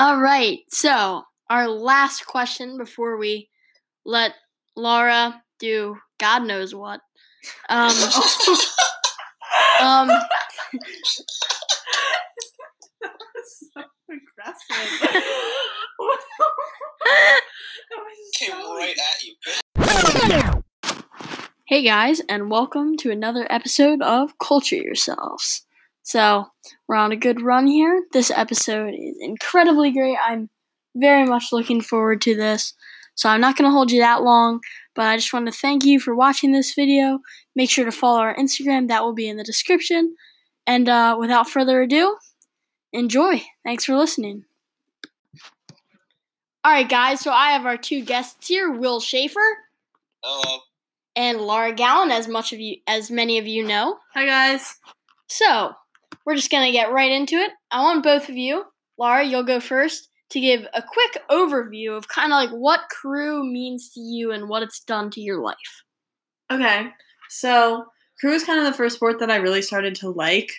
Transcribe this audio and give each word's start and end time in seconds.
All 0.00 0.18
right. 0.18 0.60
So, 0.70 1.24
our 1.50 1.68
last 1.68 2.24
question 2.24 2.78
before 2.78 3.18
we 3.18 3.50
let 4.06 4.32
Laura 4.74 5.42
do 5.58 5.98
God 6.18 6.44
knows 6.44 6.74
what. 6.74 7.02
Um, 7.68 7.90
um, 9.82 10.08
so 13.44 13.82
aggressive. 14.08 15.12
Came 18.38 18.52
right 18.52 18.96
at 18.96 19.22
you. 19.22 20.62
hey 21.66 21.82
guys, 21.82 22.22
and 22.26 22.50
welcome 22.50 22.96
to 22.96 23.10
another 23.10 23.46
episode 23.50 24.00
of 24.00 24.38
Culture 24.38 24.76
Yourselves. 24.76 25.66
So, 26.10 26.48
we're 26.88 26.96
on 26.96 27.12
a 27.12 27.16
good 27.16 27.40
run 27.40 27.68
here. 27.68 28.02
This 28.12 28.32
episode 28.32 28.94
is 28.98 29.16
incredibly 29.20 29.92
great. 29.92 30.16
I'm 30.20 30.50
very 30.96 31.24
much 31.24 31.52
looking 31.52 31.80
forward 31.80 32.20
to 32.22 32.34
this. 32.34 32.74
So, 33.14 33.28
I'm 33.28 33.40
not 33.40 33.56
going 33.56 33.70
to 33.70 33.72
hold 33.72 33.92
you 33.92 34.00
that 34.00 34.24
long, 34.24 34.58
but 34.96 35.06
I 35.06 35.14
just 35.14 35.32
want 35.32 35.46
to 35.46 35.52
thank 35.52 35.84
you 35.84 36.00
for 36.00 36.12
watching 36.12 36.50
this 36.50 36.74
video. 36.74 37.20
Make 37.54 37.70
sure 37.70 37.84
to 37.84 37.92
follow 37.92 38.18
our 38.18 38.34
Instagram, 38.34 38.88
that 38.88 39.04
will 39.04 39.14
be 39.14 39.28
in 39.28 39.36
the 39.36 39.44
description. 39.44 40.16
And 40.66 40.88
uh, 40.88 41.16
without 41.16 41.48
further 41.48 41.80
ado, 41.80 42.16
enjoy. 42.92 43.44
Thanks 43.62 43.84
for 43.84 43.94
listening. 43.94 44.46
All 46.64 46.72
right, 46.72 46.88
guys. 46.88 47.20
So 47.20 47.30
I 47.30 47.52
have 47.52 47.66
our 47.66 47.76
two 47.76 48.04
guests 48.04 48.48
here: 48.48 48.68
Will 48.68 48.98
Schaefer 48.98 49.58
Hello. 50.24 50.58
and 51.14 51.38
Laura 51.40 51.72
Gallen, 51.72 52.10
as 52.10 52.26
much 52.26 52.52
of 52.52 52.58
you 52.58 52.78
as 52.88 53.12
many 53.12 53.38
of 53.38 53.46
you 53.46 53.64
know. 53.64 53.98
Hi 54.14 54.26
guys. 54.26 54.74
So 55.28 55.76
we're 56.24 56.36
just 56.36 56.50
gonna 56.50 56.72
get 56.72 56.92
right 56.92 57.10
into 57.10 57.36
it. 57.36 57.52
I 57.70 57.82
want 57.82 58.02
both 58.02 58.28
of 58.28 58.36
you, 58.36 58.64
Laura, 58.98 59.24
you'll 59.24 59.44
go 59.44 59.60
first, 59.60 60.10
to 60.30 60.40
give 60.40 60.66
a 60.72 60.82
quick 60.82 61.22
overview 61.28 61.96
of 61.96 62.08
kind 62.08 62.32
of 62.32 62.36
like 62.36 62.50
what 62.50 62.88
crew 62.88 63.44
means 63.44 63.90
to 63.90 64.00
you 64.00 64.32
and 64.32 64.48
what 64.48 64.62
it's 64.62 64.80
done 64.80 65.10
to 65.10 65.20
your 65.20 65.40
life. 65.40 65.84
Okay, 66.50 66.88
so 67.28 67.86
crew 68.18 68.32
is 68.32 68.44
kind 68.44 68.58
of 68.58 68.64
the 68.64 68.76
first 68.76 68.96
sport 68.96 69.18
that 69.20 69.30
I 69.30 69.36
really 69.36 69.62
started 69.62 69.96
to 69.96 70.10
like. 70.10 70.52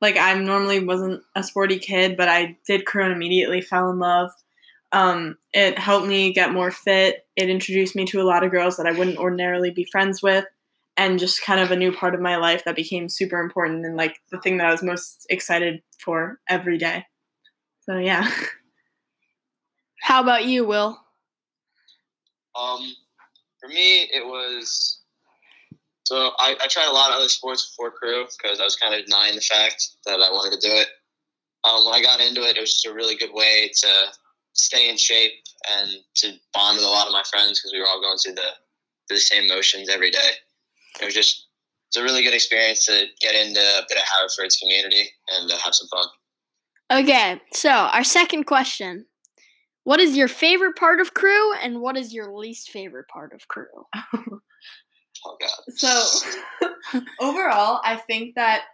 Like 0.00 0.16
I 0.16 0.34
normally 0.34 0.84
wasn't 0.84 1.22
a 1.34 1.42
sporty 1.42 1.78
kid, 1.78 2.16
but 2.16 2.28
I 2.28 2.56
did 2.66 2.86
crew 2.86 3.04
and 3.04 3.12
immediately 3.12 3.60
fell 3.60 3.90
in 3.90 3.98
love. 3.98 4.30
Um, 4.92 5.36
it 5.52 5.78
helped 5.78 6.06
me 6.06 6.32
get 6.32 6.52
more 6.52 6.70
fit. 6.70 7.26
It 7.36 7.50
introduced 7.50 7.94
me 7.94 8.06
to 8.06 8.22
a 8.22 8.24
lot 8.24 8.44
of 8.44 8.50
girls 8.50 8.78
that 8.78 8.86
I 8.86 8.92
wouldn't 8.92 9.18
ordinarily 9.18 9.70
be 9.70 9.84
friends 9.84 10.22
with, 10.22 10.46
and 10.98 11.20
just 11.20 11.42
kind 11.42 11.60
of 11.60 11.70
a 11.70 11.76
new 11.76 11.92
part 11.92 12.14
of 12.14 12.20
my 12.20 12.36
life 12.36 12.64
that 12.64 12.74
became 12.74 13.08
super 13.08 13.40
important 13.40 13.86
and 13.86 13.96
like 13.96 14.18
the 14.32 14.40
thing 14.40 14.56
that 14.58 14.66
I 14.66 14.72
was 14.72 14.82
most 14.82 15.24
excited 15.30 15.80
for 16.04 16.40
every 16.48 16.76
day. 16.76 17.06
So 17.82 17.96
yeah. 17.96 18.28
How 20.02 20.20
about 20.20 20.44
you, 20.46 20.66
Will? 20.66 20.98
Um, 22.58 22.94
for 23.60 23.68
me, 23.68 24.08
it 24.12 24.26
was. 24.26 25.00
So 26.04 26.32
I, 26.38 26.56
I 26.60 26.66
tried 26.66 26.88
a 26.88 26.92
lot 26.92 27.10
of 27.10 27.18
other 27.18 27.28
sports 27.28 27.70
before 27.70 27.92
crew 27.92 28.26
because 28.42 28.60
I 28.60 28.64
was 28.64 28.76
kind 28.76 28.94
of 28.94 29.04
denying 29.04 29.36
the 29.36 29.40
fact 29.40 29.88
that 30.06 30.20
I 30.20 30.30
wanted 30.30 30.60
to 30.60 30.68
do 30.68 30.74
it. 30.74 30.88
Um, 31.68 31.84
when 31.84 31.94
I 31.94 32.02
got 32.02 32.20
into 32.20 32.42
it, 32.42 32.56
it 32.56 32.60
was 32.60 32.72
just 32.72 32.86
a 32.86 32.94
really 32.94 33.16
good 33.16 33.32
way 33.32 33.70
to 33.82 33.88
stay 34.54 34.88
in 34.88 34.96
shape 34.96 35.32
and 35.70 35.90
to 36.16 36.32
bond 36.54 36.76
with 36.76 36.86
a 36.86 36.88
lot 36.88 37.06
of 37.06 37.12
my 37.12 37.22
friends 37.30 37.60
because 37.60 37.72
we 37.72 37.80
were 37.80 37.86
all 37.86 38.00
going 38.00 38.18
through 38.18 38.34
the 38.34 38.50
through 39.06 39.18
the 39.18 39.20
same 39.20 39.46
motions 39.46 39.88
every 39.88 40.10
day. 40.10 40.30
It 41.00 41.04
was 41.04 41.14
just 41.14 41.46
it's 41.88 41.96
a 41.96 42.02
really 42.02 42.22
good 42.22 42.34
experience 42.34 42.84
to 42.86 43.06
get 43.20 43.34
into 43.34 43.60
a 43.60 43.82
bit 43.88 43.98
of 43.98 44.04
Haverford's 44.04 44.56
community 44.56 45.08
and 45.28 45.50
uh, 45.50 45.56
have 45.56 45.74
some 45.74 45.88
fun. 45.88 46.04
Okay, 46.90 47.40
so 47.52 47.70
our 47.70 48.04
second 48.04 48.44
question. 48.44 49.06
What 49.84 50.00
is 50.00 50.16
your 50.16 50.28
favorite 50.28 50.76
part 50.76 51.00
of 51.00 51.14
crew 51.14 51.54
and 51.54 51.80
what 51.80 51.96
is 51.96 52.12
your 52.12 52.34
least 52.34 52.70
favorite 52.70 53.08
part 53.08 53.32
of 53.32 53.48
crew? 53.48 53.86
Oh 55.26 55.36
God. 55.40 55.74
So 55.76 57.00
overall, 57.20 57.80
I 57.84 57.96
think 57.96 58.34
that 58.34 58.64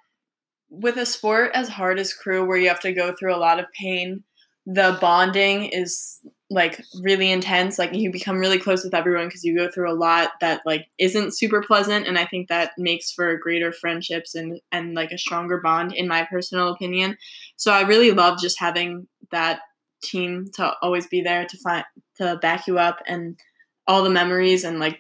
with 0.69 0.97
a 0.97 1.07
sport 1.07 1.51
as 1.55 1.69
hard 1.69 1.99
as 1.99 2.13
crew, 2.13 2.45
where 2.45 2.59
you 2.59 2.69
have 2.69 2.81
to 2.81 2.93
go 2.93 3.15
through 3.15 3.35
a 3.35 3.39
lot 3.39 3.61
of 3.61 3.67
pain, 3.73 4.25
the 4.67 4.99
bonding 5.01 5.67
is 5.67 6.21
like 6.51 6.81
really 7.03 7.31
intense. 7.31 7.79
Like 7.79 7.95
you 7.95 8.13
become 8.13 8.39
really 8.39 8.59
close 8.59 8.85
with 8.85 8.95
everyone 8.95 9.27
because 9.27 9.45
you 9.45 9.57
go 9.57 9.71
through 9.71 9.91
a 9.91 9.97
lot 9.97 10.33
that 10.41 10.61
like 10.67 10.87
isn't 10.99 11.37
super 11.37 11.63
pleasant, 11.63 12.07
and 12.07 12.19
I 12.19 12.27
think 12.27 12.49
that 12.49 12.73
makes 12.79 13.13
for 13.13 13.37
greater 13.39 13.73
friendships 13.73 14.35
and 14.35 14.61
and 14.71 14.95
like 14.95 15.11
a 15.11 15.19
stronger 15.19 15.61
bond, 15.61 15.93
in 15.95 16.09
my 16.09 16.27
personal 16.31 16.73
opinion. 16.73 17.17
So 17.57 17.73
I 17.73 17.83
really 17.83 18.11
love 18.11 18.41
just 18.41 18.61
having 18.61 19.07
that 19.31 19.61
team 20.03 20.47
to 20.55 20.75
always 20.83 21.07
be 21.07 21.23
there 21.23 21.47
to 21.47 21.59
find 21.59 21.85
to 22.17 22.37
back 22.37 22.67
you 22.67 22.79
up 22.79 23.01
and 23.07 23.39
all 23.87 24.03
the 24.03 24.11
memories 24.11 24.65
and 24.65 24.79
like 24.79 24.99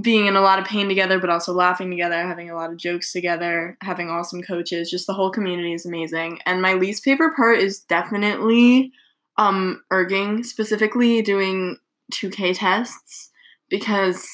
being 0.00 0.26
in 0.26 0.34
a 0.34 0.40
lot 0.40 0.58
of 0.58 0.64
pain 0.64 0.88
together, 0.88 1.20
but 1.20 1.30
also 1.30 1.52
laughing 1.52 1.88
together, 1.90 2.20
having 2.26 2.50
a 2.50 2.56
lot 2.56 2.70
of 2.70 2.76
jokes 2.76 3.12
together, 3.12 3.76
having 3.80 4.08
awesome 4.08 4.42
coaches. 4.42 4.90
Just 4.90 5.06
the 5.06 5.14
whole 5.14 5.30
community 5.30 5.72
is 5.72 5.86
amazing. 5.86 6.40
And 6.46 6.60
my 6.60 6.74
least 6.74 7.04
favorite 7.04 7.36
part 7.36 7.58
is 7.58 7.80
definitely 7.80 8.92
um 9.36 9.82
erging, 9.92 10.44
specifically 10.44 11.22
doing 11.22 11.76
2K 12.12 12.54
tests 12.56 13.30
because 13.68 14.26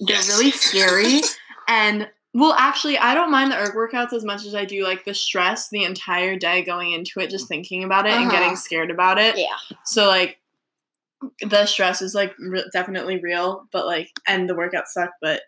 they're 0.00 0.16
Yes. 0.16 0.28
really 0.38 0.50
scary. 0.50 1.20
and 1.68 2.08
well, 2.32 2.52
actually, 2.52 2.96
I 2.96 3.12
don't 3.14 3.32
mind 3.32 3.50
the 3.50 3.56
erg 3.58 3.74
workouts 3.74 4.12
as 4.12 4.24
much 4.24 4.46
as 4.46 4.54
I 4.54 4.64
do 4.64 4.84
like 4.84 5.04
the 5.04 5.14
stress 5.14 5.68
the 5.68 5.82
entire 5.82 6.36
day 6.36 6.62
going 6.62 6.92
into 6.92 7.18
it, 7.18 7.28
just 7.28 7.48
thinking 7.48 7.82
about 7.82 8.06
it 8.06 8.12
and 8.12 8.22
Uh-huh. 8.28 8.30
getting 8.30 8.56
scared 8.56 8.90
about 8.90 9.18
it. 9.18 9.36
Yeah. 9.36 9.56
So 9.84 10.06
like 10.06 10.38
the 11.42 11.66
stress 11.66 12.00
is 12.00 12.14
like 12.14 12.34
re- 12.38 12.64
definitely 12.72 13.18
real, 13.20 13.66
but 13.72 13.84
like 13.84 14.10
and 14.26 14.48
the 14.48 14.54
workouts 14.54 14.88
suck, 14.92 15.10
but 15.20 15.42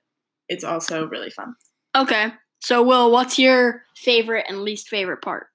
it's 0.49 0.65
also 0.65 1.07
really 1.07 1.31
fun. 1.31 1.55
Okay. 1.97 2.33
So 2.61 2.83
Will, 2.83 3.11
what's 3.11 3.39
your 3.39 3.85
favorite 3.97 4.47
and 4.49 4.63
least 4.63 4.89
favorite 4.89 5.23
part? 5.23 5.47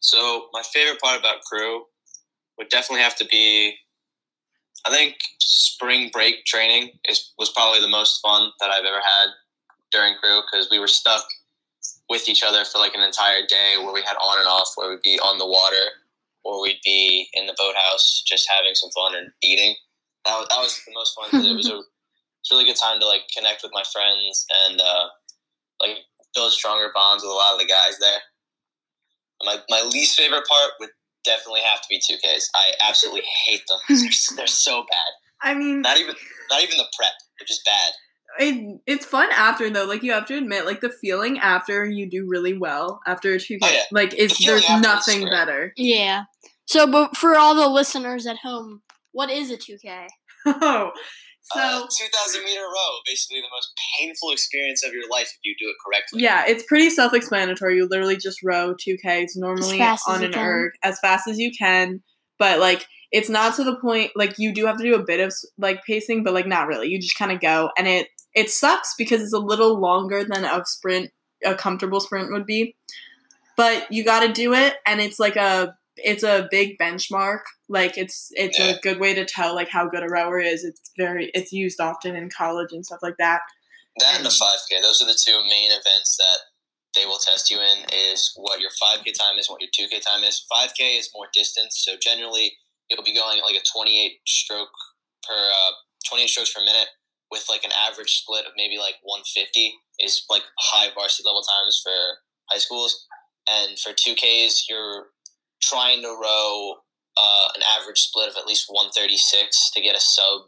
So 0.00 0.46
my 0.52 0.62
favorite 0.62 1.00
part 1.00 1.18
about 1.18 1.40
crew 1.42 1.82
would 2.58 2.68
definitely 2.68 3.02
have 3.02 3.16
to 3.16 3.26
be, 3.26 3.74
I 4.86 4.90
think 4.90 5.16
spring 5.40 6.10
break 6.12 6.44
training 6.44 6.90
is 7.08 7.32
was 7.38 7.50
probably 7.50 7.80
the 7.80 7.88
most 7.88 8.20
fun 8.20 8.50
that 8.60 8.70
I've 8.70 8.84
ever 8.84 9.00
had 9.02 9.28
during 9.92 10.14
crew 10.14 10.42
because 10.42 10.68
we 10.70 10.78
were 10.78 10.88
stuck 10.88 11.24
with 12.08 12.28
each 12.28 12.42
other 12.42 12.64
for 12.64 12.78
like 12.78 12.94
an 12.94 13.02
entire 13.02 13.40
day 13.48 13.74
where 13.78 13.92
we 13.92 14.02
had 14.02 14.16
on 14.16 14.38
and 14.38 14.46
off 14.46 14.70
where 14.76 14.90
we'd 14.90 15.02
be 15.02 15.18
on 15.20 15.38
the 15.38 15.46
water 15.46 16.02
or 16.44 16.62
we'd 16.62 16.80
be 16.84 17.28
in 17.34 17.46
the 17.46 17.54
boathouse 17.58 18.22
just 18.26 18.48
having 18.50 18.74
some 18.74 18.90
fun 18.90 19.16
and 19.16 19.30
eating. 19.42 19.74
That 20.24 20.38
was, 20.38 20.46
that 20.48 20.58
was 20.58 20.80
the 20.86 20.92
most 20.94 21.14
fun. 21.14 21.44
it 21.44 21.56
was 21.56 21.68
a 21.68 21.80
it's 22.46 22.50
really 22.52 22.64
good 22.64 22.78
time 22.78 23.00
to 23.00 23.06
like 23.06 23.22
connect 23.36 23.62
with 23.62 23.72
my 23.74 23.82
friends 23.92 24.46
and 24.66 24.80
uh, 24.80 25.06
like 25.80 25.96
build 26.34 26.52
stronger 26.52 26.92
bonds 26.94 27.24
with 27.24 27.30
a 27.30 27.34
lot 27.34 27.54
of 27.54 27.58
the 27.58 27.66
guys 27.66 27.98
there. 27.98 28.20
My 29.42 29.58
my 29.68 29.82
least 29.82 30.16
favorite 30.16 30.46
part 30.46 30.70
would 30.78 30.90
definitely 31.26 31.60
have 31.60 31.80
to 31.82 31.86
be 31.90 31.98
2Ks. 31.98 32.44
I 32.54 32.72
absolutely 32.88 33.22
hate 33.46 33.62
them. 33.68 33.78
They're, 33.88 34.36
they're 34.36 34.46
so 34.46 34.84
bad. 34.90 35.08
I 35.42 35.54
mean, 35.54 35.82
Not 35.82 35.98
even 35.98 36.14
not 36.50 36.62
even 36.62 36.78
the 36.78 36.86
prep. 36.96 37.10
They're 37.38 37.46
just 37.46 37.64
bad. 37.66 37.92
it, 38.38 38.80
it's 38.86 39.04
fun 39.04 39.28
after 39.32 39.68
though. 39.68 39.84
Like 39.84 40.02
you 40.02 40.12
have 40.12 40.26
to 40.26 40.36
admit, 40.36 40.64
like 40.64 40.80
the 40.80 40.88
feeling 40.90 41.38
after 41.38 41.84
you 41.84 42.08
do 42.08 42.26
really 42.26 42.56
well 42.56 43.00
after 43.06 43.32
a 43.34 43.38
two 43.38 43.58
K, 43.58 43.66
Oh, 43.68 43.70
yeah. 43.72 43.82
like 43.92 44.14
is 44.14 44.36
The 44.38 44.46
there's 44.46 44.62
after 44.64 44.76
is 44.76 44.82
nothing 44.82 45.28
better. 45.28 45.72
Yeah. 45.76 46.24
So, 46.66 46.86
but 46.90 47.16
for 47.16 47.36
all 47.36 47.54
the 47.54 47.68
listeners 47.68 48.26
at 48.26 48.38
home, 48.38 48.82
what 49.12 49.30
is 49.30 49.50
a 49.50 49.56
2K? 49.56 50.06
Oh, 50.48 50.90
so 51.52 51.60
uh, 51.60 51.80
2,000 51.80 52.44
meter 52.44 52.62
row, 52.62 52.98
basically 53.06 53.40
the 53.40 53.46
most 53.54 53.72
painful 53.98 54.30
experience 54.30 54.84
of 54.84 54.92
your 54.92 55.08
life 55.08 55.28
if 55.32 55.38
you 55.44 55.54
do 55.58 55.68
it 55.68 55.76
correctly. 55.84 56.22
yeah, 56.22 56.44
it's 56.46 56.64
pretty 56.64 56.90
self-explanatory. 56.90 57.76
You 57.76 57.86
literally 57.88 58.16
just 58.16 58.42
row 58.42 58.74
two 58.80 58.96
Ks 58.96 59.36
normally 59.36 59.80
on 59.80 60.24
an 60.24 60.34
erg 60.36 60.72
as 60.82 60.98
fast 61.00 61.28
as 61.28 61.38
you 61.38 61.52
can, 61.56 62.02
but 62.38 62.58
like 62.58 62.86
it's 63.12 63.28
not 63.28 63.54
to 63.56 63.64
the 63.64 63.76
point 63.76 64.10
like 64.16 64.38
you 64.38 64.52
do 64.52 64.66
have 64.66 64.76
to 64.78 64.82
do 64.82 64.94
a 64.94 65.04
bit 65.04 65.20
of 65.20 65.32
like 65.58 65.84
pacing, 65.84 66.24
but 66.24 66.34
like 66.34 66.46
not 66.46 66.66
really. 66.66 66.88
You 66.88 67.00
just 67.00 67.18
kind 67.18 67.30
of 67.30 67.40
go, 67.40 67.70
and 67.78 67.86
it 67.86 68.08
it 68.34 68.50
sucks 68.50 68.94
because 68.98 69.22
it's 69.22 69.32
a 69.32 69.38
little 69.38 69.80
longer 69.80 70.24
than 70.24 70.44
a 70.44 70.62
sprint, 70.66 71.10
a 71.44 71.54
comfortable 71.54 72.00
sprint 72.00 72.32
would 72.32 72.46
be, 72.46 72.76
but 73.56 73.90
you 73.92 74.04
got 74.04 74.26
to 74.26 74.32
do 74.32 74.52
it, 74.52 74.74
and 74.86 75.00
it's 75.00 75.20
like 75.20 75.36
a 75.36 75.76
it's 75.96 76.22
a 76.22 76.48
big 76.50 76.78
benchmark. 76.78 77.40
Like 77.68 77.96
it's 77.96 78.28
it's 78.32 78.58
Yeah. 78.58 78.76
a 78.76 78.80
good 78.80 79.00
way 79.00 79.14
to 79.14 79.24
tell 79.24 79.54
like 79.54 79.68
how 79.70 79.88
good 79.88 80.02
a 80.02 80.08
rower 80.08 80.38
is. 80.38 80.64
It's 80.64 80.90
very 80.96 81.30
it's 81.34 81.52
used 81.52 81.80
often 81.80 82.14
in 82.16 82.30
college 82.30 82.72
and 82.72 82.84
stuff 82.84 83.00
like 83.02 83.16
that. 83.18 83.40
That 83.98 84.16
and 84.16 84.26
the 84.26 84.30
5K, 84.30 84.82
those 84.82 85.00
are 85.00 85.06
the 85.06 85.18
two 85.18 85.40
main 85.48 85.70
events 85.72 86.16
that 86.18 86.38
they 86.94 87.06
will 87.06 87.18
test 87.18 87.50
you 87.50 87.58
in 87.58 87.84
is 87.92 88.32
what 88.36 88.60
your 88.60 88.70
5K 88.70 89.12
time 89.12 89.38
is, 89.38 89.48
what 89.48 89.60
your 89.60 89.70
2K 89.70 90.00
time 90.00 90.22
is. 90.24 90.44
5K 90.52 90.98
is 90.98 91.10
more 91.14 91.28
distance, 91.32 91.82
so 91.84 91.96
generally 91.96 92.52
you'll 92.90 93.02
be 93.02 93.14
going 93.14 93.38
at 93.38 93.44
like 93.44 93.56
a 93.56 93.64
28 93.72 94.20
stroke 94.26 94.68
per 95.26 95.34
uh, 95.34 95.72
28 96.08 96.28
strokes 96.28 96.52
per 96.52 96.60
minute 96.64 96.88
with 97.30 97.46
like 97.48 97.64
an 97.64 97.72
average 97.76 98.10
split 98.10 98.46
of 98.46 98.52
maybe 98.56 98.78
like 98.78 98.94
150 99.02 99.74
is 100.00 100.24
like 100.30 100.42
high 100.58 100.88
varsity 100.94 101.26
level 101.26 101.42
times 101.42 101.80
for 101.82 101.90
high 102.50 102.58
schools. 102.58 103.06
And 103.48 103.78
for 103.78 103.92
2Ks, 103.92 104.62
you're 104.68 105.06
trying 105.62 106.02
to 106.02 106.08
row 106.08 106.74
uh, 107.16 107.48
an 107.56 107.62
average 107.78 107.98
split 108.00 108.28
of 108.28 108.36
at 108.36 108.46
least 108.46 108.66
136 108.68 109.70
to 109.72 109.80
get 109.80 109.96
a 109.96 110.00
sub 110.00 110.42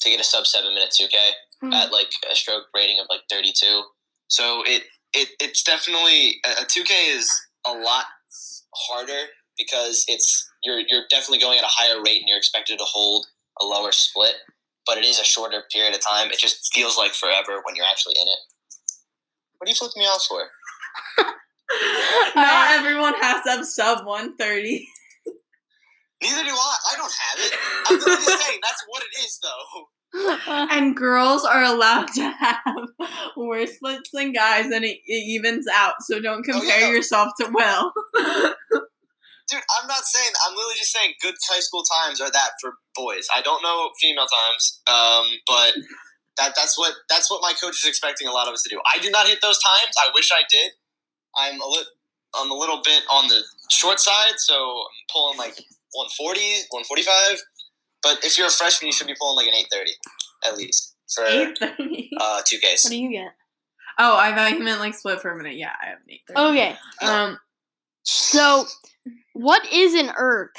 to 0.00 0.08
get 0.10 0.20
a 0.20 0.24
sub 0.24 0.46
seven 0.46 0.72
minute 0.74 0.94
2K 0.98 1.16
Hmm. 1.60 1.74
at 1.74 1.92
like 1.92 2.08
a 2.30 2.34
stroke 2.34 2.64
rating 2.74 2.98
of 3.00 3.06
like 3.10 3.20
32. 3.30 3.82
So 4.28 4.62
it 4.66 4.84
it 5.12 5.28
it's 5.40 5.62
definitely 5.62 6.40
a 6.46 6.62
a 6.62 6.64
2K 6.64 7.14
is 7.14 7.30
a 7.66 7.72
lot 7.72 8.06
harder 8.74 9.28
because 9.58 10.04
it's 10.08 10.48
you're 10.64 10.78
you're 10.78 11.04
definitely 11.10 11.38
going 11.38 11.58
at 11.58 11.64
a 11.64 11.68
higher 11.68 12.02
rate 12.02 12.20
and 12.20 12.28
you're 12.28 12.38
expected 12.38 12.78
to 12.78 12.84
hold 12.84 13.26
a 13.60 13.66
lower 13.66 13.92
split, 13.92 14.36
but 14.86 14.96
it 14.96 15.04
is 15.04 15.20
a 15.20 15.24
shorter 15.24 15.64
period 15.70 15.94
of 15.94 16.00
time. 16.00 16.30
It 16.30 16.38
just 16.38 16.72
feels 16.72 16.96
like 16.96 17.12
forever 17.12 17.60
when 17.64 17.76
you're 17.76 17.84
actually 17.84 18.14
in 18.16 18.26
it. 18.26 18.38
What 19.58 19.68
are 19.68 19.70
you 19.70 19.76
flipping 19.76 20.00
me 20.00 20.06
off 20.06 20.24
for? 20.24 20.48
Not 22.36 22.70
everyone 22.72 23.14
has 23.20 23.44
to 23.44 23.50
have 23.50 23.66
sub 23.66 24.06
130. 24.06 24.86
Neither 26.22 26.44
do 26.44 26.50
I. 26.50 26.76
I 26.92 26.96
don't 26.96 27.12
have 27.12 27.46
it. 27.46 27.58
I'm 27.86 27.98
literally 27.98 28.38
saying 28.38 28.58
that's 28.62 28.84
what 28.88 29.02
it 29.02 29.18
is, 29.24 29.40
though. 29.42 29.86
And 30.72 30.96
girls 30.96 31.44
are 31.44 31.62
allowed 31.62 32.08
to 32.14 32.30
have 32.30 32.58
worse 33.36 33.76
splits 33.76 34.10
than 34.12 34.32
guys, 34.32 34.66
and 34.66 34.84
it, 34.84 34.98
it 35.06 35.22
evens 35.24 35.66
out. 35.72 35.94
So 36.00 36.20
don't 36.20 36.42
compare 36.42 36.80
yeah. 36.80 36.90
yourself 36.90 37.30
to 37.38 37.48
Will. 37.48 37.92
Dude, 38.16 39.62
I'm 39.80 39.86
not 39.86 40.02
saying. 40.02 40.32
I'm 40.46 40.56
literally 40.56 40.74
just 40.78 40.92
saying 40.92 41.14
good 41.22 41.36
high 41.48 41.60
school 41.60 41.84
times 41.84 42.20
are 42.20 42.30
that 42.30 42.50
for 42.60 42.74
boys. 42.96 43.28
I 43.34 43.40
don't 43.40 43.62
know 43.62 43.90
female 44.00 44.26
times, 44.26 44.82
um, 44.88 45.26
but 45.46 45.74
that 46.38 46.54
that's 46.56 46.76
what 46.76 46.94
that's 47.08 47.30
what 47.30 47.40
my 47.42 47.52
coach 47.52 47.76
is 47.82 47.84
expecting 47.86 48.26
a 48.26 48.32
lot 48.32 48.48
of 48.48 48.54
us 48.54 48.62
to 48.64 48.68
do. 48.68 48.80
I 48.92 48.98
do 48.98 49.10
not 49.10 49.28
hit 49.28 49.38
those 49.42 49.58
times. 49.58 49.94
I 49.98 50.10
wish 50.14 50.30
I 50.32 50.42
did. 50.50 50.72
I'm 51.38 51.60
a 51.60 51.66
little. 51.66 51.84
I'm 52.32 52.50
a 52.50 52.54
little 52.54 52.80
bit 52.84 53.02
on 53.10 53.26
the 53.26 53.42
short 53.70 53.98
side, 53.98 54.34
so 54.38 54.54
I'm 54.54 55.06
pulling 55.12 55.36
like 55.38 55.56
140, 55.92 56.40
145. 56.70 57.42
But 58.02 58.24
if 58.24 58.38
you're 58.38 58.46
a 58.46 58.50
freshman, 58.50 58.86
you 58.86 58.92
should 58.92 59.08
be 59.08 59.16
pulling 59.20 59.36
like 59.36 59.48
an 59.48 59.54
830 59.54 59.92
at 60.46 60.56
least 60.56 60.94
for 61.14 61.24
uh, 61.24 62.40
two 62.46 62.58
Ks. 62.58 62.84
what 62.84 62.90
do 62.90 62.96
you 62.96 63.10
get? 63.10 63.32
Oh, 63.98 64.16
I 64.16 64.34
thought 64.34 64.52
you 64.52 64.62
meant 64.64 64.80
like 64.80 64.94
split 64.94 65.20
for 65.20 65.30
a 65.32 65.36
minute. 65.36 65.56
Yeah, 65.56 65.72
I 65.82 65.86
have 65.88 65.98
an 65.98 66.14
830. 66.28 66.50
Okay, 66.50 66.76
Um, 67.02 67.38
so 68.04 68.64
what 69.34 69.70
is 69.72 69.94
an 69.94 70.10
erg? 70.16 70.50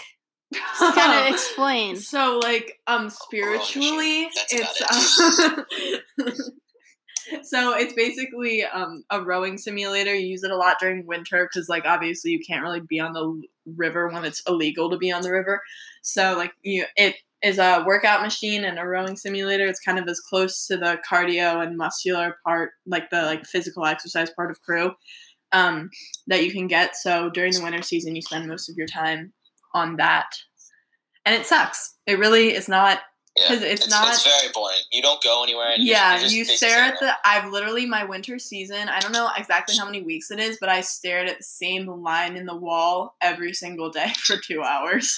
Just 0.53 0.95
kind 0.95 1.25
of 1.27 1.33
explain. 1.33 1.95
So 1.95 2.39
like 2.44 2.79
um 2.85 3.09
spiritually 3.09 4.27
That's 4.51 4.81
it's 4.81 5.39
um, 5.39 5.65
so 7.44 7.74
it's 7.75 7.94
basically 7.94 8.63
um 8.66 9.04
a 9.10 9.22
rowing 9.22 9.57
simulator. 9.57 10.13
You 10.16 10.28
use 10.28 10.44
it 10.44 10.51
a 10.51 10.56
lot 10.57 10.78
during 10.80 11.06
winter 11.06 11.50
cuz 11.54 11.69
like 11.69 11.86
obviously 11.86 12.31
you 12.31 12.39
can't 12.45 12.63
really 12.63 12.81
be 12.81 13.00
on 13.00 13.13
the 13.13 13.42
river 13.75 14.07
when 14.10 14.25
it's 14.25 14.42
illegal 14.48 14.89
to 14.89 14.98
be 14.98 15.12
on 15.12 15.22
the 15.22 15.31
river. 15.31 15.62
So 16.01 16.36
like 16.38 16.54
you 16.62 16.86
it 16.95 17.16
is 17.44 17.57
a 17.57 17.83
workout 17.88 18.22
machine 18.22 18.63
and 18.63 18.78
a 18.78 18.86
rowing 18.86 19.16
simulator. 19.18 19.66
It's 19.66 19.80
kind 19.80 19.98
of 19.98 20.07
as 20.07 20.19
close 20.19 20.68
to 20.68 20.78
the 20.78 21.00
cardio 21.10 21.66
and 21.66 21.75
muscular 21.78 22.38
part 22.45 22.72
like 22.86 23.10
the 23.10 23.24
like 23.24 23.45
physical 23.45 23.86
exercise 23.86 24.30
part 24.31 24.51
of 24.51 24.62
crew 24.62 24.94
um 25.51 25.89
that 26.27 26.44
you 26.44 26.51
can 26.51 26.68
get. 26.68 26.95
So 26.95 27.30
during 27.30 27.54
the 27.54 27.63
winter 27.63 27.81
season 27.81 28.16
you 28.16 28.22
spend 28.22 28.48
most 28.48 28.69
of 28.69 28.75
your 28.77 28.88
time 28.88 29.34
on 29.74 29.95
that. 29.98 30.27
And 31.25 31.36
it 31.36 31.45
sucks. 31.45 31.95
It 32.07 32.19
really 32.19 32.54
is 32.56 32.68
not 32.68 33.01
Yeah, 33.38 33.48
'Cause 33.48 33.62
it's 33.62 33.81
it's, 33.86 33.89
not- 33.89 34.10
It's 34.13 34.24
very 34.25 34.51
boring. 34.54 34.81
You 34.91 35.01
don't 35.01 35.23
go 35.23 35.43
anywhere. 35.43 35.71
And 35.73 35.83
yeah, 35.83 36.19
just, 36.19 36.35
you 36.35 36.43
stare 36.43 36.83
at 36.83 36.99
the. 36.99 37.13
I've 37.23 37.49
literally 37.49 37.85
my 37.85 38.03
winter 38.03 38.38
season. 38.38 38.89
I 38.89 38.99
don't 38.99 39.13
know 39.13 39.29
exactly 39.38 39.75
how 39.77 39.85
many 39.85 40.01
weeks 40.01 40.31
it 40.31 40.39
is, 40.39 40.57
but 40.59 40.67
I 40.67 40.81
stared 40.81 41.29
at 41.29 41.38
the 41.38 41.43
same 41.43 41.88
line 41.88 42.35
in 42.35 42.45
the 42.45 42.57
wall 42.57 43.15
every 43.21 43.53
single 43.53 43.89
day 43.89 44.11
for 44.17 44.35
two 44.35 44.61
hours. 44.61 45.17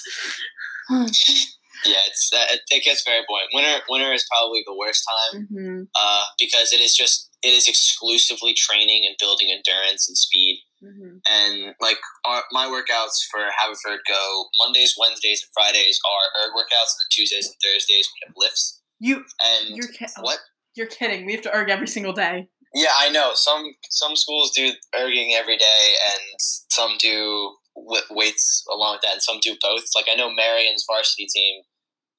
Yeah, 1.84 2.00
it's 2.06 2.30
uh, 2.32 2.56
it, 2.70 2.84
gets 2.84 3.04
very 3.04 3.22
boring. 3.28 3.46
Winter 3.52 3.82
winter 3.88 4.12
is 4.12 4.24
probably 4.30 4.62
the 4.66 4.76
worst 4.76 5.04
time 5.04 5.46
hmm 5.46 5.82
uh, 5.94 6.22
because 6.38 6.72
it 6.72 6.80
is 6.80 6.96
just 6.96 7.28
it 7.42 7.52
is 7.52 7.68
exclusively 7.68 8.54
training 8.54 9.04
and 9.06 9.16
building 9.18 9.50
endurance 9.50 10.08
and 10.08 10.16
speed. 10.16 10.62
hmm 10.80 11.18
And 11.28 11.74
like 11.80 11.98
our, 12.24 12.42
my 12.52 12.66
workouts 12.66 13.26
for 13.30 13.40
Haverford 13.58 14.00
go 14.08 14.44
Mondays, 14.60 14.94
Wednesdays, 14.98 15.42
and 15.42 15.50
Fridays 15.52 16.00
are 16.06 16.46
erg 16.46 16.52
workouts, 16.54 16.94
and 16.94 17.00
then 17.02 17.10
Tuesdays 17.10 17.46
and 17.46 17.56
Thursdays 17.62 18.08
we 18.08 18.26
have 18.26 18.34
lifts. 18.36 18.80
You, 19.04 19.16
And 19.44 19.76
you're 19.76 19.88
ki- 19.88 20.06
what? 20.20 20.38
You're 20.74 20.86
kidding. 20.86 21.26
We 21.26 21.32
have 21.32 21.42
to 21.42 21.54
erg 21.54 21.68
every 21.68 21.86
single 21.86 22.14
day. 22.14 22.48
Yeah, 22.74 22.88
I 22.98 23.10
know. 23.10 23.32
Some 23.34 23.64
some 23.90 24.16
schools 24.16 24.50
do 24.56 24.72
erging 24.94 25.32
every 25.34 25.56
day, 25.58 25.94
and 26.10 26.20
some 26.38 26.92
do 26.98 27.54
wi- 27.76 28.08
weights 28.10 28.64
along 28.72 28.94
with 28.94 29.02
that, 29.02 29.12
and 29.12 29.22
some 29.22 29.38
do 29.42 29.54
both. 29.60 29.84
Like 29.94 30.06
I 30.10 30.16
know 30.16 30.30
Merion's 30.32 30.84
varsity 30.90 31.26
team, 31.26 31.62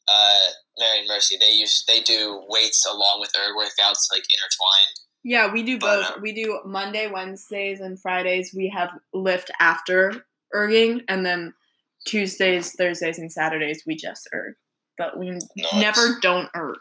uh, 0.07 0.47
Merion 0.79 1.07
Mercy, 1.07 1.35
they 1.37 1.49
use 1.51 1.83
they 1.87 1.99
do 2.01 2.43
weights 2.47 2.85
along 2.85 3.19
with 3.19 3.31
erg 3.35 3.55
workouts, 3.57 4.05
like 4.13 4.23
intertwined. 4.29 4.95
Yeah, 5.23 5.51
we 5.51 5.63
do 5.63 5.79
But, 5.79 6.01
both. 6.03 6.17
uh, 6.17 6.19
we 6.21 6.33
do 6.33 6.59
Monday, 6.65 7.07
Wednesdays, 7.07 7.79
and 7.81 7.99
Fridays. 7.99 8.53
We 8.55 8.71
have 8.77 8.91
lift 9.11 9.49
after 9.59 10.23
erging, 10.53 11.01
and 11.09 11.25
then 11.25 11.53
Tuesdays, 12.07 12.71
Thursdays, 12.73 13.17
and 13.17 13.31
Saturdays 13.31 13.83
we 13.87 13.95
just 13.95 14.29
erg. 14.33 14.53
But 14.97 15.17
we 15.17 15.37
never 15.73 16.17
don't 16.21 16.49
erg. 16.55 16.77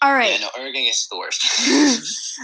All 0.00 0.12
right. 0.12 0.38
Yeah, 0.38 0.46
no, 0.46 0.62
erging 0.62 0.88
is 0.88 1.08
the 1.10 1.18
worst. 1.18 1.44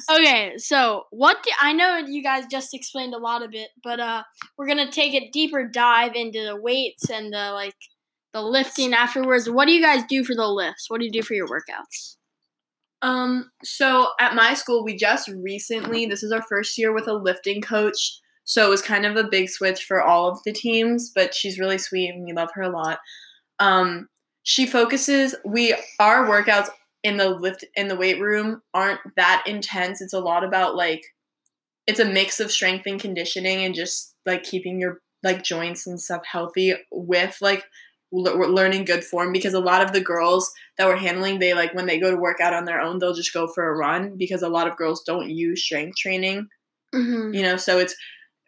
Okay, 0.10 0.54
so 0.56 1.04
what 1.10 1.40
do, 1.44 1.50
I 1.60 1.72
know 1.72 1.98
you 1.98 2.20
guys 2.20 2.46
just 2.50 2.74
explained 2.74 3.14
a 3.14 3.18
lot 3.18 3.42
of 3.42 3.50
it, 3.54 3.68
but 3.84 4.00
uh 4.00 4.24
we're 4.58 4.66
going 4.66 4.84
to 4.84 4.90
take 4.90 5.14
a 5.14 5.30
deeper 5.30 5.68
dive 5.68 6.16
into 6.16 6.42
the 6.44 6.60
weights 6.60 7.08
and 7.10 7.32
the 7.32 7.52
like 7.52 7.76
the 8.32 8.42
lifting 8.42 8.92
afterwards. 8.92 9.48
What 9.48 9.66
do 9.66 9.72
you 9.72 9.80
guys 9.80 10.02
do 10.08 10.24
for 10.24 10.34
the 10.34 10.48
lifts? 10.48 10.90
What 10.90 10.98
do 10.98 11.06
you 11.06 11.12
do 11.12 11.22
for 11.22 11.34
your 11.34 11.46
workouts? 11.46 12.16
Um, 13.00 13.50
so 13.62 14.08
at 14.18 14.34
my 14.34 14.54
school, 14.54 14.82
we 14.82 14.96
just 14.96 15.28
recently, 15.28 16.06
this 16.06 16.22
is 16.22 16.32
our 16.32 16.42
first 16.42 16.76
year 16.76 16.92
with 16.92 17.06
a 17.06 17.12
lifting 17.12 17.60
coach. 17.62 18.18
So 18.44 18.66
it 18.66 18.70
was 18.70 18.82
kind 18.82 19.06
of 19.06 19.16
a 19.16 19.28
big 19.28 19.48
switch 19.48 19.84
for 19.84 20.02
all 20.02 20.28
of 20.28 20.38
the 20.44 20.52
teams, 20.52 21.12
but 21.14 21.34
she's 21.34 21.58
really 21.58 21.78
sweet 21.78 22.08
and 22.08 22.24
we 22.24 22.32
love 22.32 22.48
her 22.54 22.62
a 22.62 22.70
lot. 22.70 22.98
Um, 23.58 24.08
she 24.44 24.66
focuses, 24.66 25.34
we, 25.44 25.74
our 25.98 26.26
workouts 26.26 26.68
in 27.02 27.16
the 27.16 27.28
lift, 27.30 27.64
in 27.74 27.88
the 27.88 27.96
weight 27.96 28.20
room 28.20 28.62
aren't 28.72 29.00
that 29.16 29.42
intense. 29.46 30.00
It's 30.00 30.12
a 30.12 30.20
lot 30.20 30.44
about 30.44 30.76
like, 30.76 31.02
it's 31.86 32.00
a 32.00 32.04
mix 32.04 32.40
of 32.40 32.52
strength 32.52 32.86
and 32.86 33.00
conditioning 33.00 33.64
and 33.64 33.74
just 33.74 34.14
like 34.24 34.44
keeping 34.44 34.78
your 34.78 35.00
like 35.22 35.42
joints 35.42 35.86
and 35.86 36.00
stuff 36.00 36.22
healthy 36.30 36.74
with 36.92 37.36
like 37.40 37.64
le- 38.12 38.46
learning 38.46 38.84
good 38.84 39.02
form 39.02 39.32
because 39.32 39.54
a 39.54 39.60
lot 39.60 39.82
of 39.82 39.92
the 39.92 40.00
girls 40.00 40.52
that 40.78 40.86
we're 40.86 40.96
handling 40.96 41.38
they 41.38 41.54
like 41.54 41.74
when 41.74 41.86
they 41.86 41.98
go 41.98 42.10
to 42.10 42.16
work 42.16 42.40
out 42.40 42.54
on 42.54 42.64
their 42.64 42.80
own 42.80 42.98
they'll 42.98 43.14
just 43.14 43.34
go 43.34 43.46
for 43.46 43.68
a 43.68 43.76
run 43.76 44.16
because 44.16 44.42
a 44.42 44.48
lot 44.48 44.68
of 44.68 44.76
girls 44.76 45.02
don't 45.02 45.30
use 45.30 45.64
strength 45.64 45.96
training 45.96 46.46
Mm-hmm. 46.94 47.34
you 47.34 47.42
know 47.42 47.56
so 47.56 47.78
it's 47.78 47.96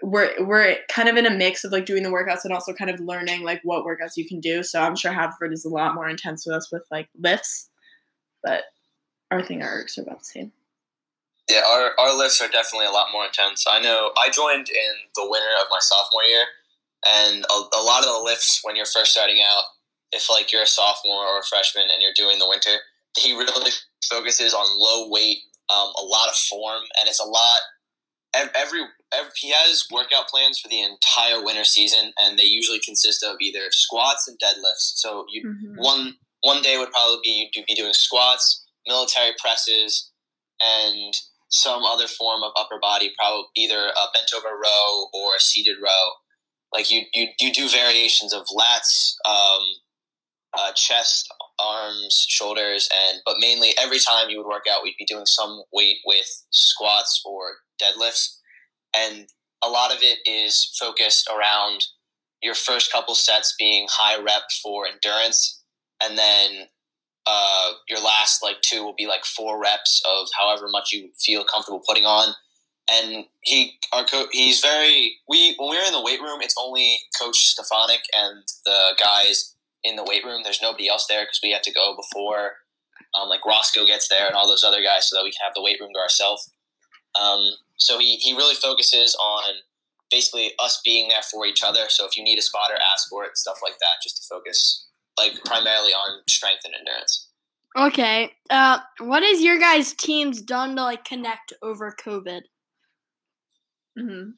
we're 0.02 0.32
we're 0.44 0.76
kind 0.88 1.08
of 1.08 1.16
in 1.16 1.26
a 1.26 1.30
mix 1.30 1.64
of 1.64 1.72
like 1.72 1.86
doing 1.86 2.02
the 2.02 2.10
workouts 2.10 2.44
and 2.44 2.52
also 2.52 2.72
kind 2.72 2.90
of 2.90 3.00
learning 3.00 3.42
like 3.42 3.60
what 3.64 3.84
workouts 3.84 4.16
you 4.16 4.28
can 4.28 4.40
do 4.40 4.62
so 4.62 4.82
i'm 4.82 4.96
sure 4.96 5.12
Haverford 5.12 5.52
is 5.52 5.64
a 5.64 5.70
lot 5.70 5.94
more 5.94 6.08
intense 6.08 6.46
with 6.46 6.54
us 6.54 6.70
with 6.70 6.82
like 6.90 7.08
lifts 7.18 7.70
but 8.42 8.64
our 9.30 9.42
thing 9.42 9.62
our 9.62 9.82
ergs 9.82 9.96
are 9.98 10.02
about 10.02 10.18
the 10.18 10.24
same 10.24 10.52
Yeah, 11.48 11.62
our, 11.64 11.92
our 11.98 12.16
lifts 12.16 12.42
are 12.42 12.48
definitely 12.48 12.86
a 12.86 12.90
lot 12.90 13.12
more 13.12 13.24
intense. 13.24 13.64
I 13.68 13.78
know 13.80 14.10
I 14.18 14.30
joined 14.30 14.68
in 14.68 14.92
the 15.14 15.28
winter 15.30 15.54
of 15.60 15.70
my 15.70 15.78
sophomore 15.78 16.24
year, 16.24 16.44
and 17.06 17.44
a, 17.44 17.54
a 17.54 17.82
lot 17.86 18.02
of 18.02 18.10
the 18.10 18.22
lifts 18.24 18.60
when 18.64 18.74
you're 18.74 18.86
first 18.86 19.12
starting 19.12 19.38
out, 19.46 19.64
if 20.10 20.28
like 20.28 20.52
you're 20.52 20.62
a 20.62 20.66
sophomore 20.66 21.26
or 21.26 21.38
a 21.38 21.44
freshman 21.44 21.86
and 21.92 22.02
you're 22.02 22.16
doing 22.16 22.38
the 22.38 22.48
winter, 22.48 22.82
he 23.16 23.32
really 23.32 23.70
focuses 24.10 24.54
on 24.54 24.66
low 24.78 25.08
weight, 25.08 25.38
um, 25.70 25.92
a 25.98 26.04
lot 26.04 26.28
of 26.28 26.34
form, 26.34 26.82
and 26.98 27.08
it's 27.08 27.20
a 27.20 27.28
lot. 27.28 27.60
Ev- 28.34 28.50
Every, 28.54 28.82
every 29.12 29.30
he 29.36 29.50
has 29.52 29.86
workout 29.90 30.28
plans 30.28 30.58
for 30.58 30.68
the 30.68 30.80
entire 30.80 31.42
winter 31.44 31.64
season, 31.64 32.12
and 32.22 32.38
they 32.38 32.44
usually 32.44 32.80
consist 32.80 33.22
of 33.22 33.36
either 33.40 33.70
squats 33.70 34.28
and 34.28 34.38
deadlifts. 34.38 34.96
So 34.98 35.26
you 35.28 35.42
Mhm. 35.46 35.76
one 35.82 36.18
one 36.40 36.62
day 36.62 36.78
would 36.78 36.92
probably 36.92 37.20
be 37.22 37.50
you'd 37.54 37.66
be 37.66 37.74
doing 37.74 37.92
squats, 37.94 38.64
military 38.86 39.34
presses, 39.38 40.10
and 40.60 41.14
some 41.48 41.84
other 41.84 42.08
form 42.08 42.42
of 42.42 42.52
upper 42.56 42.78
body, 42.80 43.12
probably 43.18 43.46
either 43.56 43.88
a 43.88 44.06
bent 44.14 44.32
over 44.34 44.56
row 44.56 45.08
or 45.12 45.34
a 45.36 45.40
seated 45.40 45.76
row. 45.82 46.10
Like 46.72 46.90
you 46.90 47.04
you 47.14 47.28
you 47.40 47.52
do 47.52 47.68
variations 47.68 48.32
of 48.34 48.44
lats, 48.48 49.14
um, 49.24 49.62
uh, 50.52 50.72
chest, 50.72 51.28
arms, 51.58 52.26
shoulders, 52.28 52.88
and 52.92 53.20
but 53.24 53.36
mainly 53.38 53.76
every 53.78 53.98
time 53.98 54.28
you 54.30 54.38
would 54.38 54.46
work 54.46 54.64
out, 54.70 54.82
we'd 54.82 54.96
be 54.98 55.04
doing 55.04 55.26
some 55.26 55.62
weight 55.72 55.98
with 56.04 56.26
squats 56.50 57.20
or 57.24 57.58
deadlifts, 57.80 58.38
and 58.96 59.26
a 59.62 59.68
lot 59.68 59.92
of 59.92 59.98
it 60.02 60.18
is 60.26 60.76
focused 60.78 61.28
around 61.30 61.86
your 62.42 62.54
first 62.54 62.92
couple 62.92 63.14
sets 63.14 63.54
being 63.58 63.86
high 63.90 64.20
rep 64.20 64.42
for 64.62 64.86
endurance, 64.86 65.62
and 66.02 66.18
then 66.18 66.66
uh, 67.26 67.72
your 67.88 68.00
last 68.00 68.42
like 68.42 68.60
two 68.62 68.84
will 68.84 68.94
be 68.96 69.06
like 69.06 69.24
four 69.24 69.60
reps 69.60 70.02
of 70.06 70.28
however 70.38 70.66
much 70.70 70.92
you 70.92 71.10
feel 71.18 71.44
comfortable 71.44 71.82
putting 71.86 72.04
on, 72.04 72.34
and 72.90 73.24
he 73.42 73.78
our 73.92 74.04
coach 74.04 74.28
he's 74.32 74.60
very 74.60 75.14
we 75.28 75.54
when 75.58 75.70
we 75.70 75.76
were 75.76 75.84
in 75.84 75.92
the 75.92 76.02
weight 76.02 76.20
room 76.20 76.40
it's 76.40 76.54
only 76.58 76.98
coach 77.20 77.36
stefanik 77.36 78.02
and 78.16 78.44
the 78.64 78.96
guys 79.02 79.54
in 79.86 79.96
the 79.96 80.04
weight 80.04 80.24
room. 80.24 80.42
There's 80.42 80.62
nobody 80.62 80.88
else 80.88 81.06
there 81.08 81.22
because 81.22 81.40
we 81.42 81.52
have 81.52 81.62
to 81.62 81.72
go 81.72 81.96
before 81.96 82.52
um, 83.14 83.28
like 83.28 83.44
roscoe 83.46 83.86
gets 83.86 84.08
there 84.08 84.26
and 84.26 84.34
all 84.34 84.48
those 84.48 84.64
other 84.64 84.82
guys 84.82 85.08
so 85.08 85.16
that 85.16 85.24
we 85.24 85.30
can 85.30 85.44
have 85.44 85.54
the 85.54 85.62
weight 85.62 85.78
room 85.80 85.90
to 85.94 86.00
ourselves 86.00 86.50
um, 87.20 87.52
so 87.76 87.98
he, 87.98 88.16
he 88.16 88.34
really 88.34 88.54
focuses 88.54 89.14
on 89.16 89.54
basically 90.10 90.52
us 90.58 90.80
being 90.84 91.08
there 91.08 91.22
for 91.22 91.46
each 91.46 91.62
other 91.62 91.86
so 91.88 92.06
if 92.06 92.16
you 92.16 92.24
need 92.24 92.38
a 92.38 92.42
spotter 92.42 92.74
ask 92.92 93.08
for 93.08 93.24
it 93.24 93.36
stuff 93.36 93.58
like 93.62 93.78
that 93.80 94.02
just 94.02 94.16
to 94.16 94.22
focus 94.28 94.86
like 95.18 95.32
primarily 95.44 95.92
on 95.92 96.20
strength 96.28 96.62
and 96.64 96.74
endurance 96.74 97.26
Okay. 97.76 98.32
Uh, 98.48 98.78
what 99.00 99.22
has 99.22 99.42
your 99.42 99.58
guys' 99.58 99.92
teams 99.92 100.40
done 100.40 100.76
to 100.76 100.82
like 100.82 101.04
connect 101.04 101.52
over 101.62 101.94
COVID? 102.04 102.40
hmm 103.98 104.30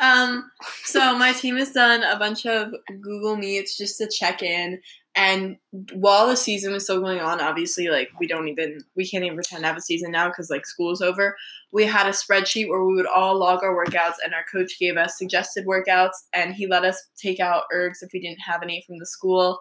um, 0.00 0.50
so 0.84 1.16
my 1.16 1.32
team 1.32 1.56
has 1.56 1.72
done 1.72 2.02
a 2.02 2.18
bunch 2.18 2.46
of 2.46 2.68
Google 3.00 3.36
Meets 3.36 3.76
just 3.76 3.98
to 3.98 4.08
check 4.08 4.42
in. 4.42 4.80
And 5.18 5.56
while 5.94 6.28
the 6.28 6.36
season 6.36 6.72
was 6.72 6.84
still 6.84 7.00
going 7.00 7.18
on, 7.18 7.40
obviously, 7.40 7.88
like 7.88 8.08
we 8.20 8.28
don't 8.28 8.46
even 8.46 8.78
we 8.94 9.04
can't 9.04 9.24
even 9.24 9.36
pretend 9.36 9.62
to 9.62 9.66
have 9.66 9.76
a 9.76 9.80
season 9.80 10.12
now 10.12 10.28
because 10.28 10.48
like 10.48 10.64
school's 10.64 11.02
over. 11.02 11.36
We 11.72 11.86
had 11.86 12.06
a 12.06 12.10
spreadsheet 12.10 12.68
where 12.68 12.84
we 12.84 12.94
would 12.94 13.08
all 13.08 13.36
log 13.36 13.64
our 13.64 13.74
workouts, 13.74 14.14
and 14.24 14.32
our 14.32 14.44
coach 14.50 14.78
gave 14.78 14.96
us 14.96 15.18
suggested 15.18 15.66
workouts, 15.66 16.12
and 16.32 16.54
he 16.54 16.68
let 16.68 16.84
us 16.84 17.04
take 17.20 17.40
out 17.40 17.64
ergs 17.74 18.00
if 18.00 18.10
we 18.14 18.20
didn't 18.20 18.38
have 18.46 18.62
any 18.62 18.84
from 18.86 18.98
the 18.98 19.06
school. 19.06 19.58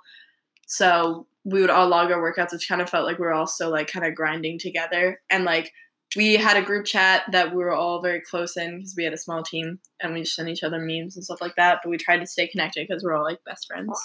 So 0.68 1.26
we 1.44 1.60
would 1.60 1.72
all 1.72 1.88
log 1.88 2.12
our 2.12 2.22
workouts, 2.22 2.52
which 2.52 2.70
kind 2.70 2.82
of 2.82 2.90
felt 2.92 3.08
like 3.08 3.18
we 3.18 3.26
were 3.26 3.34
all 3.34 3.48
still 3.48 3.72
like 3.72 3.88
kind 3.88 4.06
of 4.06 4.14
grinding 4.14 4.60
together. 4.60 5.20
And 5.32 5.44
like 5.44 5.74
we 6.16 6.36
had 6.36 6.58
a 6.58 6.62
group 6.62 6.86
chat 6.86 7.24
that 7.32 7.50
we 7.50 7.64
were 7.64 7.74
all 7.74 8.00
very 8.00 8.22
close 8.22 8.58
in 8.58 8.78
because 8.78 8.94
we 8.96 9.06
had 9.06 9.14
a 9.14 9.18
small 9.18 9.42
team 9.42 9.80
and 10.00 10.14
we 10.14 10.22
just 10.22 10.36
sent 10.36 10.50
each 10.50 10.64
other 10.64 10.78
memes 10.80 11.16
and 11.16 11.26
stuff 11.26 11.42
like 11.42 11.56
that. 11.56 11.80
But 11.84 11.90
we 11.90 11.98
tried 11.98 12.20
to 12.20 12.28
stay 12.28 12.48
connected 12.48 12.88
because 12.88 13.04
we're 13.04 13.16
all 13.16 13.24
like 13.24 13.44
best 13.44 13.66
friends. 13.66 14.00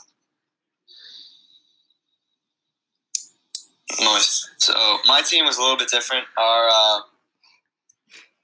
Nice. 4.00 4.48
So 4.58 4.98
my 5.06 5.22
team 5.22 5.44
was 5.44 5.58
a 5.58 5.60
little 5.60 5.76
bit 5.76 5.88
different. 5.88 6.24
Our 6.38 6.68
uh, 6.68 7.00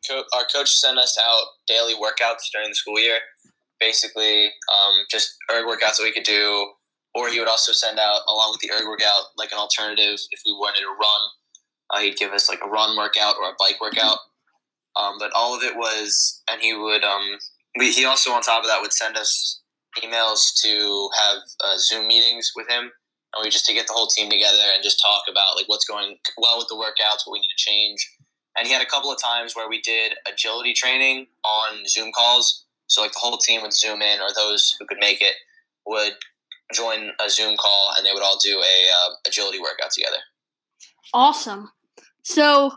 co- 0.08 0.24
our 0.36 0.44
coach 0.52 0.70
sent 0.70 0.98
us 0.98 1.18
out 1.24 1.44
daily 1.66 1.94
workouts 1.94 2.50
during 2.52 2.68
the 2.68 2.74
school 2.74 2.98
year. 2.98 3.18
Basically, 3.80 4.46
um, 4.46 5.04
just 5.10 5.36
erg 5.50 5.64
workouts 5.64 5.98
that 5.98 6.02
we 6.02 6.12
could 6.12 6.24
do, 6.24 6.72
or 7.14 7.28
he 7.28 7.38
would 7.38 7.48
also 7.48 7.72
send 7.72 7.98
out 7.98 8.20
along 8.28 8.52
with 8.52 8.60
the 8.60 8.74
erg 8.74 8.86
workout 8.86 9.24
like 9.36 9.52
an 9.52 9.58
alternative 9.58 10.18
if 10.30 10.40
we 10.44 10.52
wanted 10.52 10.80
to 10.80 10.88
run. 10.88 11.30
Uh, 11.90 12.00
he'd 12.00 12.16
give 12.16 12.32
us 12.32 12.48
like 12.48 12.60
a 12.64 12.68
run 12.68 12.96
workout 12.96 13.36
or 13.40 13.48
a 13.48 13.54
bike 13.58 13.80
workout. 13.80 14.18
Um, 14.96 15.14
but 15.18 15.30
all 15.34 15.56
of 15.56 15.62
it 15.62 15.76
was, 15.76 16.42
and 16.50 16.60
he 16.60 16.74
would. 16.74 17.04
Um, 17.04 17.38
we, 17.78 17.92
he 17.92 18.04
also 18.04 18.32
on 18.32 18.42
top 18.42 18.64
of 18.64 18.68
that 18.68 18.82
would 18.82 18.92
send 18.92 19.16
us 19.16 19.60
emails 20.02 20.60
to 20.62 21.08
have 21.22 21.38
uh, 21.64 21.78
Zoom 21.78 22.08
meetings 22.08 22.52
with 22.56 22.68
him 22.68 22.90
and 23.34 23.44
we 23.44 23.50
just 23.50 23.66
to 23.66 23.74
get 23.74 23.86
the 23.86 23.92
whole 23.92 24.06
team 24.06 24.30
together 24.30 24.72
and 24.74 24.82
just 24.82 25.00
talk 25.04 25.24
about 25.30 25.56
like 25.56 25.68
what's 25.68 25.86
going 25.86 26.16
well 26.38 26.58
with 26.58 26.68
the 26.68 26.74
workouts, 26.74 27.26
what 27.26 27.32
we 27.32 27.40
need 27.40 27.50
to 27.56 27.64
change. 27.64 28.10
And 28.56 28.66
he 28.66 28.72
had 28.72 28.82
a 28.82 28.86
couple 28.86 29.12
of 29.12 29.22
times 29.22 29.54
where 29.54 29.68
we 29.68 29.80
did 29.80 30.14
agility 30.30 30.72
training 30.72 31.26
on 31.44 31.86
Zoom 31.86 32.10
calls. 32.12 32.64
So 32.86 33.02
like 33.02 33.12
the 33.12 33.18
whole 33.20 33.36
team 33.36 33.62
would 33.62 33.74
zoom 33.74 34.00
in, 34.00 34.20
or 34.20 34.28
those 34.34 34.74
who 34.78 34.86
could 34.86 34.98
make 34.98 35.20
it 35.20 35.34
would 35.86 36.14
join 36.72 37.10
a 37.24 37.28
Zoom 37.28 37.56
call, 37.56 37.92
and 37.96 38.04
they 38.04 38.12
would 38.12 38.22
all 38.22 38.38
do 38.42 38.58
a 38.58 38.88
uh, 38.90 39.10
agility 39.26 39.58
workout 39.60 39.90
together. 39.90 40.16
Awesome. 41.12 41.70
So, 42.22 42.72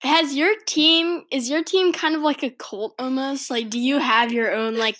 has 0.00 0.34
your 0.34 0.54
team 0.66 1.24
is 1.30 1.48
your 1.50 1.62
team 1.62 1.92
kind 1.92 2.14
of 2.14 2.22
like 2.22 2.42
a 2.42 2.50
cult 2.50 2.94
almost? 2.98 3.50
Like, 3.50 3.70
do 3.70 3.78
you 3.78 3.98
have 3.98 4.32
your 4.32 4.54
own 4.54 4.76
like 4.76 4.98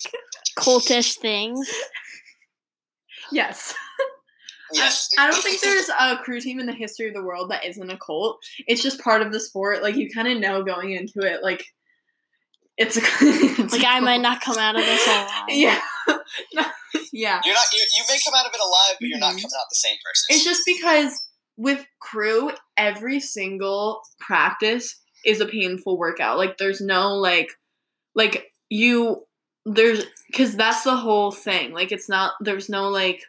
cultish 0.57 1.17
things? 1.17 1.69
Yes. 3.31 3.73
Yes, 4.73 5.09
I 5.17 5.29
don't 5.29 5.41
think 5.41 5.61
there's 5.61 5.89
a 5.89 6.17
crew 6.17 6.39
team 6.41 6.59
in 6.59 6.65
the 6.65 6.73
history 6.73 7.07
of 7.07 7.13
the 7.13 7.23
world 7.23 7.51
that 7.51 7.65
isn't 7.65 7.89
a 7.89 7.97
cult. 7.97 8.39
It's 8.67 8.81
just 8.83 8.99
part 9.01 9.21
of 9.21 9.31
the 9.31 9.39
sport. 9.39 9.81
Like 9.83 9.95
you 9.95 10.09
kind 10.13 10.27
of 10.27 10.37
know 10.39 10.63
going 10.63 10.91
into 10.91 11.19
it, 11.21 11.41
like 11.43 11.63
it's, 12.77 12.97
a, 12.97 13.01
it's 13.21 13.73
Like, 13.73 13.83
a 13.83 13.87
I 13.87 13.99
might 13.99 14.21
not 14.21 14.41
come 14.41 14.57
out 14.57 14.75
of 14.75 14.85
this 14.85 15.07
alive. 15.07 15.29
Yeah, 15.49 15.79
yeah. 17.11 17.41
You're 17.45 17.53
not. 17.53 17.65
You, 17.73 17.79
you 17.97 18.03
may 18.09 18.17
come 18.25 18.33
out 18.35 18.45
of 18.45 18.51
it 18.53 18.59
alive, 18.63 18.97
but 18.99 19.07
you're 19.07 19.17
not 19.19 19.33
Mhm. 19.33 19.41
coming 19.41 19.57
out 19.59 19.65
the 19.69 19.75
same 19.75 19.95
person. 20.05 20.25
It's 20.35 20.43
just 20.43 20.61
because 20.65 21.23
with 21.57 21.85
crew, 21.99 22.51
every 22.75 23.19
single 23.19 24.01
practice 24.19 24.99
is 25.25 25.41
a 25.41 25.45
painful 25.45 25.97
workout. 25.97 26.37
Like 26.37 26.57
there's 26.57 26.81
no 26.81 27.15
like 27.15 27.49
like 28.15 28.51
you 28.69 29.25
there's 29.65 30.05
cuz 30.35 30.55
that's 30.55 30.83
the 30.83 30.95
whole 30.95 31.31
thing. 31.31 31.73
Like 31.73 31.91
it's 31.91 32.07
not 32.07 32.33
there's 32.41 32.69
no 32.69 32.89
like 32.89 33.23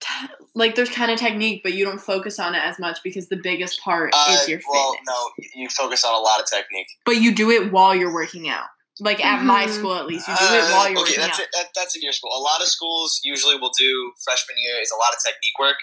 te- 0.00 0.28
like 0.54 0.74
there's 0.74 0.90
kind 0.90 1.10
of 1.10 1.18
technique, 1.18 1.62
but 1.62 1.74
you 1.74 1.84
don't 1.84 2.00
focus 2.00 2.38
on 2.38 2.54
it 2.54 2.62
as 2.62 2.78
much 2.78 2.98
because 3.04 3.28
the 3.28 3.36
biggest 3.36 3.80
part 3.80 4.10
Uh, 4.14 4.26
is 4.40 4.48
your 4.48 4.58
fitness. 4.58 4.66
well, 4.72 4.96
no, 5.06 5.30
you 5.54 5.68
focus 5.68 6.04
on 6.04 6.14
a 6.14 6.18
lot 6.18 6.40
of 6.40 6.46
technique. 6.50 6.86
But 7.04 7.16
you 7.16 7.34
do 7.34 7.50
it 7.50 7.72
while 7.72 7.94
you're 7.94 8.12
working 8.12 8.48
out. 8.48 8.66
Like 8.98 9.22
at 9.22 9.42
my 9.44 9.66
Mhm. 9.66 9.74
school 9.74 9.94
at 9.94 10.06
least, 10.06 10.26
you 10.26 10.34
do 10.34 10.44
it 10.44 10.48
while 10.72 10.88
you're 10.88 10.96
Uh, 10.98 11.02
okay, 11.02 11.10
working 11.12 11.20
that's 11.20 11.38
out. 11.38 11.46
it. 11.52 11.68
That's 11.74 11.94
in 11.96 12.00
your 12.00 12.14
school. 12.14 12.30
A 12.34 12.40
lot 12.40 12.62
of 12.62 12.68
schools 12.68 13.20
usually 13.22 13.54
will 13.56 13.72
do 13.78 14.12
freshman 14.24 14.56
year 14.56 14.80
is 14.80 14.90
a 14.90 14.96
lot 14.96 15.12
of 15.12 15.18
technique 15.22 15.58
work, 15.58 15.76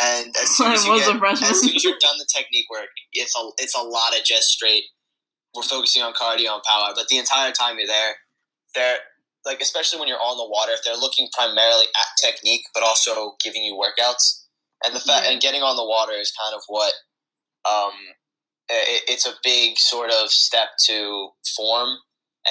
and 0.00 0.36
as 0.36 0.56
soon 0.56 0.68
I 0.68 0.74
as 0.74 0.86
you 0.86 0.94
get, 0.96 1.08
a 1.08 1.26
as 1.28 1.60
soon 1.60 1.74
as 1.74 1.82
you're 1.82 1.98
done 1.98 2.18
the 2.18 2.26
technique 2.32 2.66
work, 2.70 2.86
it's 3.12 3.34
a 3.36 3.50
it's 3.58 3.74
a 3.74 3.82
lot 3.82 4.16
of 4.16 4.24
just 4.24 4.46
straight. 4.50 4.84
We're 5.56 5.64
focusing 5.64 6.02
on 6.02 6.14
cardio 6.14 6.54
and 6.54 6.62
power, 6.62 6.92
but 6.94 7.08
the 7.08 7.18
entire 7.18 7.50
time 7.50 7.78
you're 7.78 7.88
there, 7.88 8.16
they're 8.76 9.00
like 9.44 9.60
especially 9.60 9.98
when 9.98 10.08
you're 10.08 10.18
on 10.22 10.36
the 10.38 10.48
water, 10.48 10.72
if 10.72 10.84
they're 10.84 10.96
looking 10.96 11.28
primarily 11.32 11.86
at 12.00 12.06
technique, 12.22 12.62
but 12.74 12.82
also 12.82 13.34
giving 13.42 13.64
you 13.64 13.74
workouts. 13.74 14.44
And 14.84 14.94
the 14.94 15.00
fact 15.00 15.26
Yeah. 15.26 15.32
and 15.32 15.40
getting 15.40 15.62
on 15.62 15.76
the 15.76 15.84
water 15.84 16.12
is 16.12 16.32
kind 16.32 16.54
of 16.54 16.62
what 16.68 16.92
um, 17.68 17.92
it, 18.68 19.02
it's 19.08 19.26
a 19.26 19.34
big 19.44 19.78
sort 19.78 20.10
of 20.10 20.30
step 20.30 20.70
to 20.86 21.30
form 21.56 21.98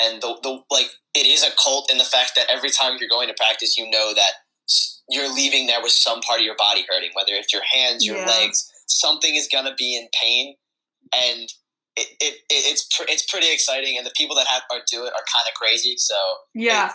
and 0.02 0.22
the, 0.22 0.38
the 0.44 0.64
like 0.72 0.90
it 1.14 1.26
is 1.28 1.44
a 1.44 1.52
cult 1.62 1.92
in 1.92 1.98
the 1.98 2.06
fact 2.06 2.34
that 2.36 2.46
every 2.50 2.70
time 2.70 2.98
you're 3.00 3.10
going 3.10 3.28
to 3.28 3.34
practice 3.34 3.78
you 3.78 3.90
know 3.90 4.14
that 4.14 4.32
you're 5.10 5.34
leaving 5.34 5.68
there 5.68 5.82
with 5.82 5.92
some 5.92 6.22
part 6.22 6.40
of 6.40 6.46
your 6.46 6.56
body 6.56 6.86
hurting 6.90 7.10
whether 7.14 7.34
it's 7.34 7.52
your 7.52 7.64
hands 7.74 8.06
your 8.06 8.18
Yeah. 8.18 8.26
legs 8.26 8.70
something 8.88 9.36
is 9.36 9.50
going 9.52 9.66
to 9.66 9.74
be 9.78 9.98
in 9.98 10.08
pain 10.22 10.56
and 11.14 11.50
it, 11.96 12.08
it, 12.20 12.34
it 12.50 12.72
it's 12.72 12.88
pr- 12.96 13.10
it's 13.10 13.26
pretty 13.30 13.52
exciting 13.52 13.98
and 13.98 14.06
the 14.06 14.14
people 14.16 14.36
that 14.36 14.48
have 14.48 14.64
are 14.72 14.82
do 14.90 15.04
it 15.04 15.08
are 15.08 15.26
kind 15.28 15.48
of 15.48 15.54
crazy 15.56 15.96
so 15.98 16.16
yeah. 16.54 16.92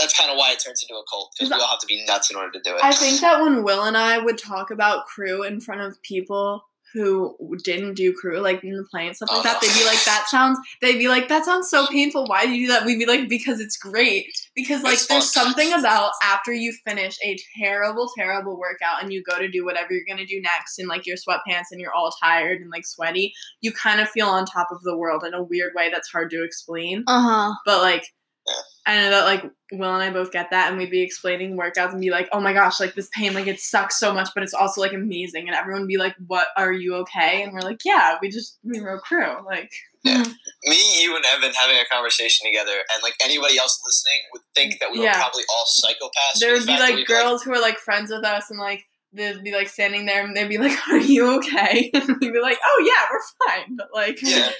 that's 0.00 0.18
kind 0.18 0.30
of 0.30 0.36
why 0.36 0.52
it 0.52 0.62
turns 0.64 0.82
into 0.82 0.94
a 0.94 1.04
cult 1.10 1.32
because 1.38 1.50
we 1.50 1.60
all 1.60 1.68
have 1.68 1.78
to 1.78 1.86
be 1.86 2.04
nuts 2.06 2.30
in 2.30 2.36
order 2.36 2.52
to 2.52 2.60
do 2.60 2.74
it 2.74 2.84
I 2.84 2.92
think 2.92 3.20
that 3.20 3.40
when 3.40 3.62
Will 3.62 3.84
and 3.84 3.96
I 3.96 4.18
would 4.18 4.38
talk 4.38 4.70
about 4.70 5.06
crew 5.06 5.42
in 5.42 5.60
front 5.60 5.80
of 5.80 6.00
people 6.02 6.64
who 6.94 7.36
didn't 7.64 7.94
do 7.94 8.14
crew, 8.14 8.38
like 8.38 8.62
in 8.62 8.76
the 8.76 8.84
plane 8.90 9.08
and 9.08 9.16
stuff 9.16 9.30
like 9.30 9.42
that, 9.42 9.60
they'd 9.60 9.78
be 9.78 9.84
like, 9.84 10.02
"That 10.04 10.26
sounds." 10.28 10.58
They'd 10.80 10.98
be 10.98 11.08
like, 11.08 11.28
"That 11.28 11.44
sounds 11.44 11.68
so 11.68 11.86
painful. 11.88 12.26
Why 12.26 12.46
do 12.46 12.52
you 12.52 12.66
do 12.66 12.72
that?" 12.72 12.86
We'd 12.86 12.98
be 12.98 13.06
like, 13.06 13.28
"Because 13.28 13.60
it's 13.60 13.76
great. 13.76 14.26
Because 14.54 14.82
like 14.82 15.00
there's 15.08 15.32
something 15.32 15.72
about 15.72 16.12
after 16.22 16.52
you 16.52 16.72
finish 16.86 17.18
a 17.22 17.36
terrible, 17.58 18.08
terrible 18.16 18.58
workout 18.58 19.02
and 19.02 19.12
you 19.12 19.22
go 19.22 19.38
to 19.38 19.48
do 19.48 19.64
whatever 19.64 19.92
you're 19.92 20.04
gonna 20.08 20.26
do 20.26 20.40
next 20.40 20.78
in 20.78 20.86
like 20.86 21.06
your 21.06 21.16
sweatpants 21.16 21.66
and 21.72 21.80
you're 21.80 21.92
all 21.92 22.12
tired 22.22 22.60
and 22.60 22.70
like 22.70 22.86
sweaty, 22.86 23.34
you 23.60 23.72
kind 23.72 24.00
of 24.00 24.08
feel 24.08 24.28
on 24.28 24.46
top 24.46 24.68
of 24.70 24.82
the 24.82 24.96
world 24.96 25.24
in 25.24 25.34
a 25.34 25.42
weird 25.42 25.72
way 25.74 25.90
that's 25.90 26.10
hard 26.10 26.30
to 26.30 26.44
explain. 26.44 27.02
Uh 27.06 27.20
huh. 27.20 27.54
But 27.66 27.82
like, 27.82 28.04
Yeah. 28.46 28.54
I 28.86 28.96
know 28.96 29.10
that 29.10 29.24
like 29.24 29.50
Will 29.72 29.94
and 29.94 30.02
I 30.02 30.10
both 30.10 30.30
get 30.30 30.50
that, 30.50 30.68
and 30.68 30.76
we'd 30.76 30.90
be 30.90 31.00
explaining 31.00 31.56
workouts 31.56 31.92
and 31.92 32.00
be 32.00 32.10
like, 32.10 32.28
"Oh 32.32 32.40
my 32.40 32.52
gosh, 32.52 32.80
like 32.80 32.94
this 32.94 33.08
pain, 33.14 33.32
like 33.32 33.46
it 33.46 33.58
sucks 33.58 33.98
so 33.98 34.12
much, 34.12 34.28
but 34.34 34.42
it's 34.42 34.52
also 34.52 34.80
like 34.80 34.92
amazing." 34.92 35.48
And 35.48 35.56
everyone 35.56 35.82
would 35.82 35.88
be 35.88 35.96
like, 35.96 36.14
"What? 36.26 36.48
Are 36.56 36.72
you 36.72 36.94
okay?" 36.96 37.42
And 37.42 37.52
we're 37.52 37.60
like, 37.60 37.80
"Yeah, 37.84 38.18
we 38.20 38.28
just 38.28 38.58
we 38.62 38.80
wrote 38.80 39.00
crew." 39.02 39.36
Like, 39.46 39.72
yeah, 40.04 40.22
mm-hmm. 40.22 40.70
me 40.70 41.02
you 41.02 41.16
and 41.16 41.24
evan 41.34 41.54
having 41.54 41.78
a 41.78 41.84
conversation 41.90 42.46
together 42.46 42.72
and 42.92 43.02
like 43.02 43.14
anybody 43.22 43.56
else 43.56 43.80
listening 43.86 44.18
would 44.34 44.42
think 44.54 44.78
that 44.80 44.92
we 44.92 45.00
were 45.00 45.08
probably 45.12 45.44
all 45.48 45.64
psychopaths 45.64 46.40
there 46.40 46.52
would 46.52 46.62
the 46.62 46.66
be 46.66 46.76
fact 46.76 46.90
that 46.90 46.96
like 46.96 47.06
girls 47.06 47.42
who 47.42 47.52
are 47.52 47.60
like 47.60 47.78
friends 47.78 48.10
with 48.10 48.24
us, 48.24 48.50
and 48.50 48.60
like 48.60 48.84
they'd 49.14 49.42
be 49.42 49.54
like 49.54 49.68
standing 49.68 50.04
there, 50.04 50.22
and 50.22 50.36
they'd 50.36 50.48
be 50.48 50.58
like, 50.58 50.76
"Are 50.88 50.98
you 50.98 51.38
okay?" 51.38 51.90
And 51.94 52.18
we'd 52.20 52.34
be 52.34 52.40
like, 52.40 52.58
"Oh 52.62 52.84
yeah, 52.86 53.08
we're 53.10 53.48
fine," 53.48 53.76
but 53.76 53.88
like, 53.94 54.20
yeah 54.20 54.50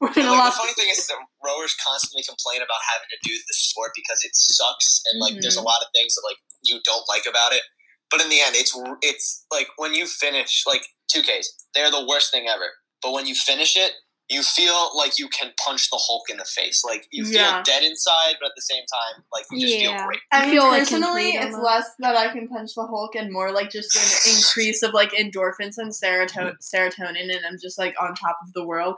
we're 0.04 0.08
in 0.16 0.24
And, 0.24 0.28
a 0.28 0.32
like, 0.32 0.38
lot. 0.40 0.50
the 0.52 0.58
funny 0.58 0.72
thing 0.74 0.88
is 0.90 1.06
that 1.06 1.16
rowers 1.44 1.76
constantly 1.86 2.22
complain 2.24 2.62
about 2.62 2.80
having 2.90 3.08
to 3.10 3.18
do 3.28 3.34
this 3.48 3.58
sport 3.68 3.92
because 3.94 4.24
it 4.24 4.34
sucks, 4.34 5.02
and 5.12 5.20
like 5.20 5.40
there's 5.40 5.56
a 5.56 5.60
Mhm. 5.60 5.64
lot 5.66 5.82
of 5.82 5.88
things 5.94 6.14
that 6.14 6.22
like 6.24 6.38
you 6.62 6.80
don't 6.84 7.06
like 7.08 7.26
about 7.26 7.52
it. 7.52 7.62
But 8.10 8.20
in 8.20 8.28
the 8.28 8.40
end, 8.40 8.56
it's 8.56 8.72
it's 9.02 9.44
like 9.52 9.68
when 9.76 9.94
you 9.94 10.06
finish 10.06 10.64
like 10.66 10.82
two 11.12 11.22
Ks, 11.22 11.52
they're 11.74 11.90
the 11.90 12.04
worst 12.06 12.30
thing 12.32 12.48
ever. 12.48 12.70
But 13.02 13.12
when 13.12 13.26
you 13.26 13.34
finish 13.34 13.76
it, 13.76 13.92
you 14.28 14.42
feel 14.42 14.96
like 14.96 15.18
you 15.18 15.28
can 15.28 15.52
punch 15.64 15.90
the 15.90 15.98
Hulk 15.98 16.30
in 16.30 16.36
the 16.36 16.44
face. 16.44 16.82
Like 16.84 17.06
you 17.10 17.24
feel 17.24 17.34
Yeah. 17.40 17.62
dead 17.64 17.82
inside, 17.82 18.36
but 18.40 18.46
at 18.46 18.52
the 18.56 18.62
same 18.62 18.84
time, 18.86 19.24
like 19.32 19.44
you 19.50 19.60
just 19.60 19.74
Yeah. 19.74 19.96
feel 19.96 20.06
great. 20.06 20.20
I 20.32 20.38
I 20.38 20.40
mean, 20.42 20.50
feel, 20.52 20.62
like, 20.68 20.78
personally, 20.80 21.32
complete 21.32 21.46
it's 21.46 21.54
almost. 21.56 21.62
less 21.64 21.86
that 22.00 22.16
I 22.16 22.32
can 22.32 22.48
punch 22.48 22.70
the 22.74 22.86
Hulk 22.86 23.14
and 23.16 23.32
more 23.32 23.50
like 23.52 23.70
just 23.70 23.94
an 23.96 24.02
increase 24.36 24.82
of 24.82 24.92
like 24.94 25.12
endorphins 25.12 25.78
and 25.78 25.90
seroto- 25.92 26.56
serotonin, 26.62 27.34
and 27.34 27.44
I'm 27.46 27.58
just 27.60 27.76
like 27.78 27.94
on 28.00 28.14
top 28.14 28.38
of 28.46 28.52
the 28.54 28.64
world. 28.64 28.96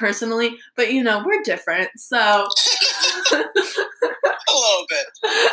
Personally, 0.00 0.56
but 0.76 0.92
you 0.92 1.02
know, 1.04 1.22
we're 1.24 1.42
different. 1.42 1.90
So 1.96 2.16
a 3.32 3.36
little 3.36 4.86
bit. 4.88 5.06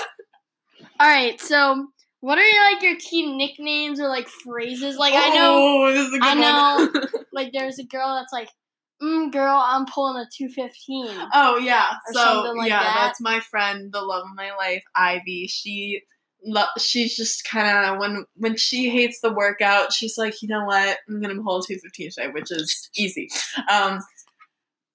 All 1.00 1.08
right, 1.08 1.40
so 1.40 1.88
what 2.22 2.40
are 2.40 2.44
your, 2.44 2.64
like 2.74 2.82
your 2.82 2.98
team 2.98 3.38
nicknames 3.38 4.00
or 4.00 4.08
like 4.08 4.28
phrases? 4.28 4.98
Like 4.98 5.14
I 5.14 5.30
know, 5.30 5.54
Oh, 5.60 5.92
this 5.94 6.08
is 6.08 6.14
a 6.14 6.20
good 6.20 6.24
I 6.24 6.34
know. 6.34 6.90
one. 6.92 7.04
like 7.34 7.52
there's 7.54 7.78
a 7.78 7.84
girl 7.84 8.16
that's 8.16 8.34
like, 8.34 8.50
mm, 9.02 9.32
"Girl, 9.32 9.62
I'm 9.64 9.86
pulling 9.86 10.18
a 10.20 10.26
215." 10.36 11.30
oh 11.34 11.58
yeah. 11.58 11.88
Or 12.10 12.14
So 12.14 12.54
like 12.56 12.70
yeah, 12.70 12.80
that. 12.82 12.96
that's 12.96 13.22
my 13.22 13.40
friend, 13.42 13.92
the 13.92 14.02
love 14.02 14.24
of 14.24 14.36
my 14.36 14.56
life, 14.56 14.84
Ivy. 14.96 15.48
She 15.48 16.02
lo- 16.44 16.66
she's 16.80 17.16
just 17.16 17.44
kind 17.48 17.68
of 17.86 18.00
when 18.00 18.26
when 18.36 18.56
she 18.58 18.90
hates 18.90 19.20
the 19.22 19.32
workout, 19.32 19.94
she's 19.94 20.18
like, 20.18 20.42
you 20.42 20.48
know 20.48 20.66
what, 20.66 20.98
I'm 21.08 21.22
gonna 21.22 21.42
pull 21.44 21.60
a 21.60 21.64
215 21.66 22.12
today, 22.12 22.28
which 22.34 22.52
is 22.52 22.90
easy. 22.98 23.30
Um, 23.72 24.00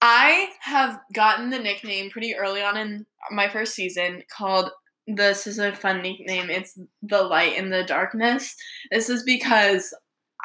I 0.03 0.49
have 0.61 0.99
gotten 1.15 1.51
the 1.51 1.61
nickname 1.61 2.11
pretty 2.11 2.35
early 2.35 2.61
on 2.61 2.77
in 2.77 3.07
my 3.31 3.49
first 3.49 3.75
season 3.75 4.23
called. 4.37 4.71
This 5.07 5.47
is 5.47 5.59
a 5.59 5.73
fun 5.73 6.03
nickname. 6.03 6.51
It's 6.51 6.79
the 7.03 7.23
light 7.23 7.57
in 7.57 7.71
the 7.71 7.85
darkness. 7.85 8.55
This 8.91 9.09
is 9.09 9.23
because 9.25 9.95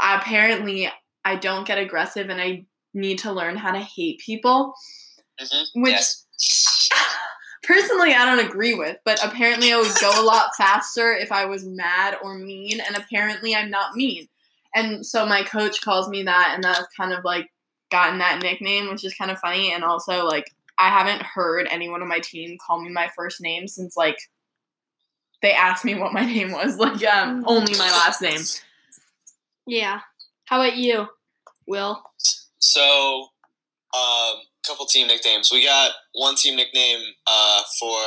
apparently 0.01 0.89
I 1.25 1.35
don't 1.35 1.67
get 1.67 1.77
aggressive 1.77 2.29
and 2.29 2.39
I 2.41 2.65
need 2.93 3.19
to 3.19 3.31
learn 3.31 3.55
how 3.57 3.71
to 3.71 3.79
hate 3.79 4.19
people, 4.19 4.73
hmm 5.39 5.81
which 5.81 5.93
Yes. 5.93 6.25
personally 7.63 8.13
I 8.13 8.25
don't 8.25 8.45
agree 8.47 8.73
with, 8.75 8.97
but 9.05 9.23
apparently 9.23 9.73
I 9.73 9.77
would 9.77 9.95
go 9.99 10.21
a 10.21 10.25
lot 10.25 10.55
faster 10.57 11.13
if 11.13 11.31
I 11.31 11.45
was 11.45 11.65
mad 11.65 12.17
or 12.23 12.37
mean, 12.37 12.79
and 12.79 12.95
apparently 12.95 13.55
I'm 13.55 13.69
not 13.69 13.95
mean. 13.95 14.27
And 14.75 15.05
so 15.05 15.25
my 15.25 15.43
coach 15.43 15.81
calls 15.81 16.09
me 16.09 16.23
that, 16.23 16.51
and 16.53 16.63
that's 16.63 16.87
kind 16.95 17.13
of 17.13 17.23
like 17.23 17.49
gotten 17.89 18.19
that 18.19 18.41
nickname, 18.41 18.89
which 18.89 19.05
is 19.05 19.13
kind 19.13 19.31
of 19.31 19.39
funny. 19.39 19.71
And 19.71 19.83
also, 19.83 20.25
like, 20.25 20.53
I 20.79 20.89
haven't 20.89 21.23
heard 21.23 21.67
anyone 21.71 22.01
on 22.01 22.07
my 22.07 22.19
team 22.19 22.57
call 22.65 22.81
me 22.81 22.89
my 22.89 23.09
first 23.15 23.41
name 23.41 23.67
since 23.67 23.97
like 23.97 24.17
they 25.41 25.51
asked 25.51 25.85
me 25.85 25.95
what 25.95 26.13
my 26.13 26.25
name 26.33 26.51
was, 26.51 26.77
like, 26.77 27.03
um, 27.05 27.43
only 27.47 27.73
my 27.77 27.89
last 27.91 28.21
name. 28.21 28.41
Yeah. 29.65 30.01
How 30.45 30.61
about 30.61 30.77
you, 30.77 31.07
Will? 31.67 32.01
So, 32.59 33.27
um, 33.93 34.35
couple 34.67 34.85
team 34.85 35.07
nicknames. 35.07 35.49
We 35.51 35.63
got 35.63 35.91
one 36.13 36.35
team 36.35 36.55
nickname 36.55 36.99
uh, 37.25 37.61
for 37.79 37.99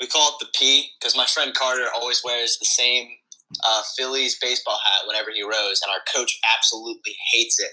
we 0.00 0.06
call 0.06 0.30
it 0.30 0.34
the 0.40 0.46
P 0.58 0.88
because 0.98 1.16
my 1.16 1.26
friend 1.26 1.52
Carter 1.54 1.86
always 1.94 2.22
wears 2.24 2.56
the 2.58 2.66
same 2.66 3.08
uh, 3.66 3.82
Phillies 3.96 4.38
baseball 4.40 4.78
hat 4.84 5.06
whenever 5.06 5.30
he 5.34 5.42
rows, 5.42 5.80
and 5.82 5.92
our 5.92 6.02
coach 6.14 6.38
absolutely 6.56 7.14
hates 7.32 7.58
it. 7.60 7.70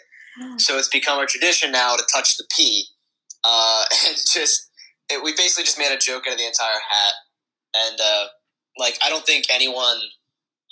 So 0.58 0.78
it's 0.78 0.90
become 0.90 1.20
a 1.20 1.26
tradition 1.26 1.72
now 1.72 1.96
to 1.96 2.04
touch 2.14 2.38
the 2.38 2.46
P, 2.56 2.86
uh, 3.44 3.86
and 4.08 4.16
just 4.32 4.70
it, 5.10 5.24
we 5.24 5.34
basically 5.34 5.64
just 5.64 5.80
made 5.80 5.94
a 5.94 5.98
joke 5.98 6.24
out 6.28 6.34
of 6.34 6.40
the 6.40 6.46
entire 6.46 6.80
hat, 6.90 7.14
and 7.76 8.00
uh, 8.00 8.26
like 8.78 8.98
I 9.04 9.10
don't 9.10 9.26
think 9.26 9.46
anyone 9.50 9.98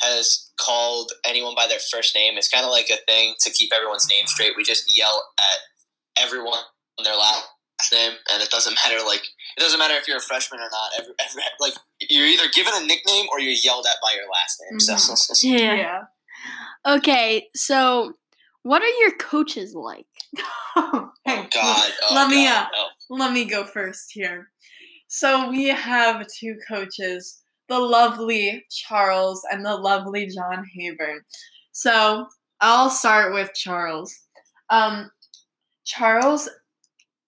has 0.01 0.51
called 0.59 1.11
anyone 1.25 1.55
by 1.55 1.67
their 1.67 1.79
first 1.79 2.15
name. 2.15 2.37
It's 2.37 2.49
kind 2.49 2.65
of 2.65 2.71
like 2.71 2.89
a 2.89 2.97
thing 3.07 3.35
to 3.39 3.51
keep 3.51 3.71
everyone's 3.73 4.09
name 4.09 4.27
straight. 4.27 4.53
We 4.57 4.63
just 4.63 4.95
yell 4.95 5.23
at 5.39 6.23
everyone 6.23 6.59
on 6.99 7.05
their 7.05 7.15
last 7.15 7.47
name, 7.91 8.13
and 8.31 8.43
it 8.43 8.49
doesn't 8.49 8.77
matter. 8.85 9.03
Like 9.05 9.23
it 9.57 9.61
doesn't 9.61 9.79
matter 9.79 9.95
if 9.95 10.07
you're 10.07 10.17
a 10.17 10.21
freshman 10.21 10.59
or 10.59 10.69
not. 10.69 10.91
Every, 10.99 11.13
every, 11.25 11.41
like 11.59 11.73
you're 12.01 12.27
either 12.27 12.49
given 12.53 12.73
a 12.75 12.85
nickname 12.85 13.25
or 13.31 13.39
you're 13.39 13.57
yelled 13.63 13.85
at 13.89 13.97
by 14.01 14.13
your 14.15 14.25
last 14.31 14.61
name. 14.69 14.79
So 14.79 15.43
Yeah. 15.43 15.75
Yeah. 15.75 16.03
Okay, 16.85 17.47
so 17.55 18.13
what 18.65 18.81
are 18.81 18.99
your 18.99 19.11
coaches 19.17 19.75
like? 19.75 20.07
oh 20.75 21.11
Hey, 21.23 21.47
God, 21.53 21.91
oh, 22.01 22.15
let 22.15 22.29
me, 22.31 22.47
uh, 22.47 22.65
no. 22.73 23.15
Let 23.15 23.31
me 23.31 23.45
go 23.45 23.63
first 23.63 24.11
here. 24.11 24.49
So 25.07 25.51
we 25.51 25.67
have 25.67 26.25
two 26.25 26.57
coaches, 26.67 27.43
the 27.69 27.77
lovely 27.77 28.65
Charles 28.71 29.45
and 29.51 29.63
the 29.63 29.75
lovely 29.75 30.25
John 30.25 30.65
Haber. 30.73 31.23
So 31.73 32.25
I'll 32.59 32.89
start 32.89 33.35
with 33.35 33.53
Charles. 33.53 34.15
Um, 34.71 35.11
Charles 35.83 36.49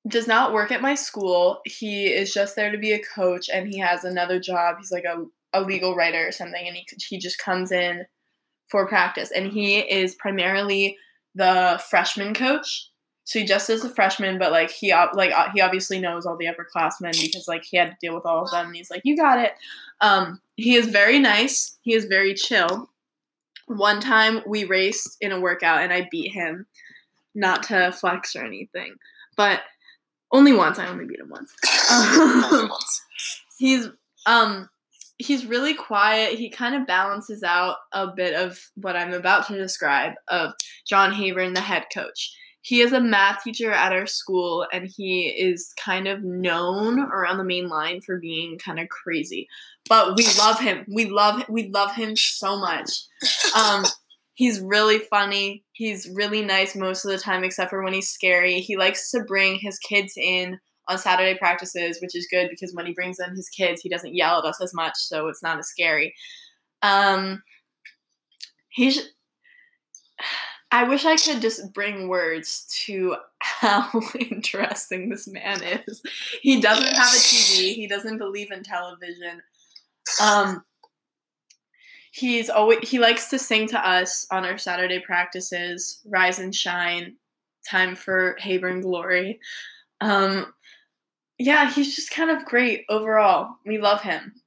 does 0.08 0.26
not 0.26 0.54
work 0.54 0.72
at 0.72 0.82
my 0.82 0.96
school. 0.96 1.60
He 1.66 2.08
is 2.08 2.34
just 2.34 2.56
there 2.56 2.72
to 2.72 2.80
be 2.80 2.94
a 2.94 3.04
coach, 3.14 3.48
and 3.54 3.68
he 3.68 3.78
has 3.78 4.04
another 4.04 4.40
job. 4.40 4.78
He's 4.80 4.92
like 4.92 5.06
a, 5.06 5.24
a 5.54 5.62
legal 5.62 5.96
writer 5.96 6.28
or 6.28 6.32
something, 6.32 6.68
and 6.68 6.76
he 6.76 6.88
he 7.08 7.20
just 7.20 7.38
comes 7.38 7.72
in 7.72 8.08
for 8.70 8.88
practice. 8.88 9.30
And 9.30 9.52
he 9.52 9.78
is 9.78 10.16
primarily 10.16 10.98
the 11.38 11.82
freshman 11.90 12.34
coach. 12.34 12.90
So 13.24 13.40
he 13.40 13.46
just 13.46 13.70
is 13.70 13.84
a 13.84 13.90
freshman, 13.90 14.40
but 14.40 14.52
like 14.52 14.72
he 14.72 14.94
like 14.94 15.32
uh, 15.34 15.50
he 15.54 15.62
obviously 15.62 16.00
knows 16.00 16.26
all 16.26 16.38
the 16.38 16.46
upperclassmen 16.46 17.22
because 17.22 17.48
like 17.48 17.64
he 17.64 17.78
had 17.78 17.90
to 17.90 17.98
deal 18.02 18.16
with 18.16 18.26
all 18.26 18.46
of 18.46 18.52
them, 18.52 18.68
and 18.68 18.76
he's 18.76 18.90
like, 18.90 19.02
"You 19.04 19.18
got 19.18 19.40
it." 19.40 19.52
Um, 20.00 20.42
he 20.56 20.76
is 20.76 20.88
very 20.88 21.20
nice. 21.20 21.78
He 21.82 21.94
is 21.94 22.06
very 22.06 22.34
chill. 22.34 22.90
One 23.66 24.00
time 24.00 24.42
we 24.48 24.64
raced 24.64 25.18
in 25.20 25.34
a 25.34 25.42
workout, 25.42 25.82
and 25.82 25.92
I 25.92 26.08
beat 26.10 26.32
him. 26.32 26.68
Not 27.36 27.64
to 27.64 27.92
flex 27.92 28.36
or 28.36 28.46
anything, 28.46 28.96
but 29.36 29.62
only 30.32 30.54
once. 30.54 30.80
I 30.80 30.88
only 30.88 31.06
beat 31.06 31.20
him 31.20 31.30
once. 31.30 31.54
Once. 32.70 33.02
he's 33.58 33.90
um 34.26 34.70
he's 35.18 35.46
really 35.46 35.74
quiet. 35.74 36.38
He 36.38 36.50
kind 36.50 36.76
of 36.76 36.88
balances 36.88 37.44
out 37.44 37.78
a 37.92 38.08
bit 38.08 38.36
of 38.36 38.60
what 38.76 38.96
I'm 38.96 39.14
about 39.14 39.48
to 39.48 39.58
describe 39.58 40.14
of 40.28 40.54
John 40.88 41.14
Haven, 41.14 41.54
the 41.54 41.62
head 41.62 41.86
coach. 41.94 42.36
He 42.62 42.82
is 42.82 42.92
a 42.92 43.00
math 43.00 43.44
teacher 43.44 43.72
at 43.72 43.94
our 43.94 44.06
school, 44.06 44.68
and 44.74 44.90
he 44.94 45.28
is 45.28 45.74
kind 45.80 46.08
of 46.08 46.24
known 46.24 47.00
around 47.00 47.38
the 47.38 47.46
main 47.46 47.70
line 47.70 48.02
for 48.02 48.20
being 48.20 48.58
kind 48.58 48.80
of 48.80 48.90
crazy. 48.90 49.48
But 49.88 50.18
we 50.18 50.28
love 50.38 50.60
him. 50.60 50.86
We 50.94 51.06
love 51.06 51.44
we 51.48 51.70
love 51.70 51.96
him 51.96 52.18
so 52.18 52.60
much. 52.60 52.90
Um, 53.56 53.86
he's 54.34 54.60
really 54.60 55.00
funny. 55.00 55.64
He's 55.72 56.10
really 56.14 56.44
nice 56.44 56.76
most 56.76 57.06
of 57.06 57.12
the 57.12 57.18
time, 57.18 57.46
except 57.46 57.70
for 57.70 57.82
when 57.82 57.94
he's 57.94 58.10
scary. 58.10 58.60
He 58.60 58.76
likes 58.76 59.12
to 59.12 59.24
bring 59.24 59.60
his 59.60 59.80
kids 59.80 60.14
in 60.18 60.60
on 60.88 60.98
Saturday 60.98 61.38
practices, 61.38 62.00
which 62.02 62.16
is 62.16 62.28
good 62.30 62.50
because 62.50 62.74
when 62.74 62.86
he 62.86 62.94
brings 62.94 63.20
in 63.20 63.36
his 63.36 63.50
kids, 63.50 63.82
he 63.82 63.90
doesn't 63.90 64.16
yell 64.16 64.40
at 64.40 64.46
us 64.46 64.62
as 64.62 64.74
much, 64.74 64.96
so 64.96 65.28
it's 65.28 65.44
not 65.44 65.60
as 65.60 65.68
scary. 65.68 66.14
Um, 66.82 67.44
he's. 68.70 69.10
I 70.70 70.84
wish 70.84 71.06
I 71.06 71.16
could 71.16 71.42
just 71.42 71.74
bring 71.74 72.10
words 72.10 72.68
to 72.86 73.16
how 73.40 73.90
interesting 74.20 75.10
this 75.10 75.28
man 75.28 75.62
is. 75.64 76.02
He 76.42 76.60
doesn't 76.60 76.94
have 76.94 77.14
a 77.14 77.18
TV. 77.18 77.74
He 77.74 77.88
doesn't 77.88 78.18
believe 78.18 78.52
in 78.52 78.64
television. 78.64 79.42
Um, 80.22 80.64
he's 82.12 82.50
always 82.50 82.80
he 82.90 83.00
likes 83.00 83.30
to 83.30 83.40
sing 83.40 83.68
to 83.70 83.88
us 83.88 84.28
on 84.32 84.46
our 84.46 84.58
Saturday 84.58 85.00
practices. 85.00 86.02
Rise 86.06 86.40
and 86.40 86.54
shine, 86.54 87.16
time 87.70 87.96
for 87.96 88.36
Haber 88.40 88.80
Glory. 88.82 89.40
Um, 90.02 90.54
yeah, 91.40 91.72
he's 91.72 91.96
just 91.96 92.12
kind 92.12 92.32
of 92.32 92.46
great 92.46 92.86
overall. 92.90 93.58
We 93.66 93.78
love 93.78 94.02
him. 94.02 94.42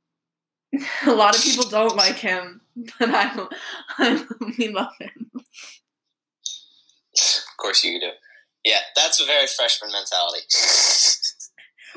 A 1.06 1.12
lot 1.12 1.36
of 1.36 1.42
people 1.42 1.68
don't 1.68 1.96
like 1.96 2.16
him, 2.16 2.60
but 2.98 3.10
I, 3.10 3.46
I 3.98 4.26
we 4.58 4.68
love 4.68 4.92
him. 4.98 5.30
Of 5.34 5.44
course 7.58 7.84
you 7.84 8.00
do. 8.00 8.10
Yeah, 8.64 8.78
that's 8.94 9.20
a 9.20 9.26
very 9.26 9.46
freshman 9.46 9.90
mentality. 9.92 10.42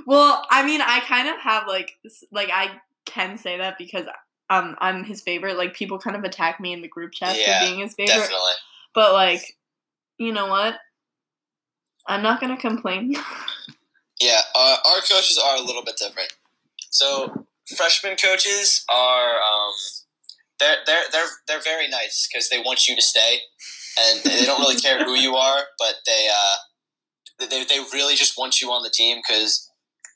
Well, 0.06 0.46
I 0.50 0.66
mean, 0.66 0.82
I 0.82 1.02
kind 1.02 1.28
of 1.28 1.40
have 1.40 1.68
like 1.68 1.98
like 2.32 2.50
I 2.52 2.72
can 3.06 3.38
say 3.38 3.58
that 3.58 3.78
because 3.78 4.08
um 4.50 4.76
I'm 4.80 5.04
his 5.04 5.22
favorite. 5.22 5.58
Like 5.58 5.76
people 5.76 6.00
kind 6.00 6.16
of 6.16 6.24
attack 6.24 6.60
me 6.60 6.74
in 6.74 6.82
the 6.82 6.88
group 6.88 7.12
chat 7.12 7.38
Yeah, 7.38 7.60
for 7.60 7.66
being 7.66 7.82
his 7.82 7.94
favorite. 7.94 8.16
Definitely. 8.16 8.54
But 8.96 9.14
like, 9.14 9.58
you 10.18 10.32
know 10.32 10.48
what? 10.48 10.76
I'm 12.08 12.24
not 12.24 12.42
gonna 12.42 12.58
complain. 12.58 13.16
Yeah, 14.24 14.40
uh, 14.56 14.78
our 14.86 15.02
coaches 15.02 15.38
are 15.38 15.58
a 15.58 15.62
little 15.62 15.84
bit 15.84 15.98
different. 15.98 16.32
So 16.92 17.46
freshman 17.76 18.16
coaches 18.16 18.86
are 18.88 19.32
um, 19.36 19.74
they're 20.62 20.78
they're 20.86 21.04
they're 21.12 21.28
they're 21.46 21.62
very 21.62 21.90
nice 21.90 22.26
because 22.32 22.48
they 22.48 22.60
want 22.60 22.88
you 22.88 22.96
to 22.96 23.02
stay, 23.02 23.40
and 24.00 24.24
they 24.24 24.46
don't 24.46 24.62
really 24.62 24.80
care 24.80 25.04
who 25.04 25.16
you 25.16 25.36
are, 25.36 25.64
but 25.78 25.96
they 26.06 26.30
uh, 26.32 27.48
they 27.50 27.66
they 27.66 27.80
really 27.92 28.16
just 28.16 28.38
want 28.38 28.62
you 28.62 28.72
on 28.72 28.82
the 28.82 28.90
team 28.90 29.18
because 29.18 29.70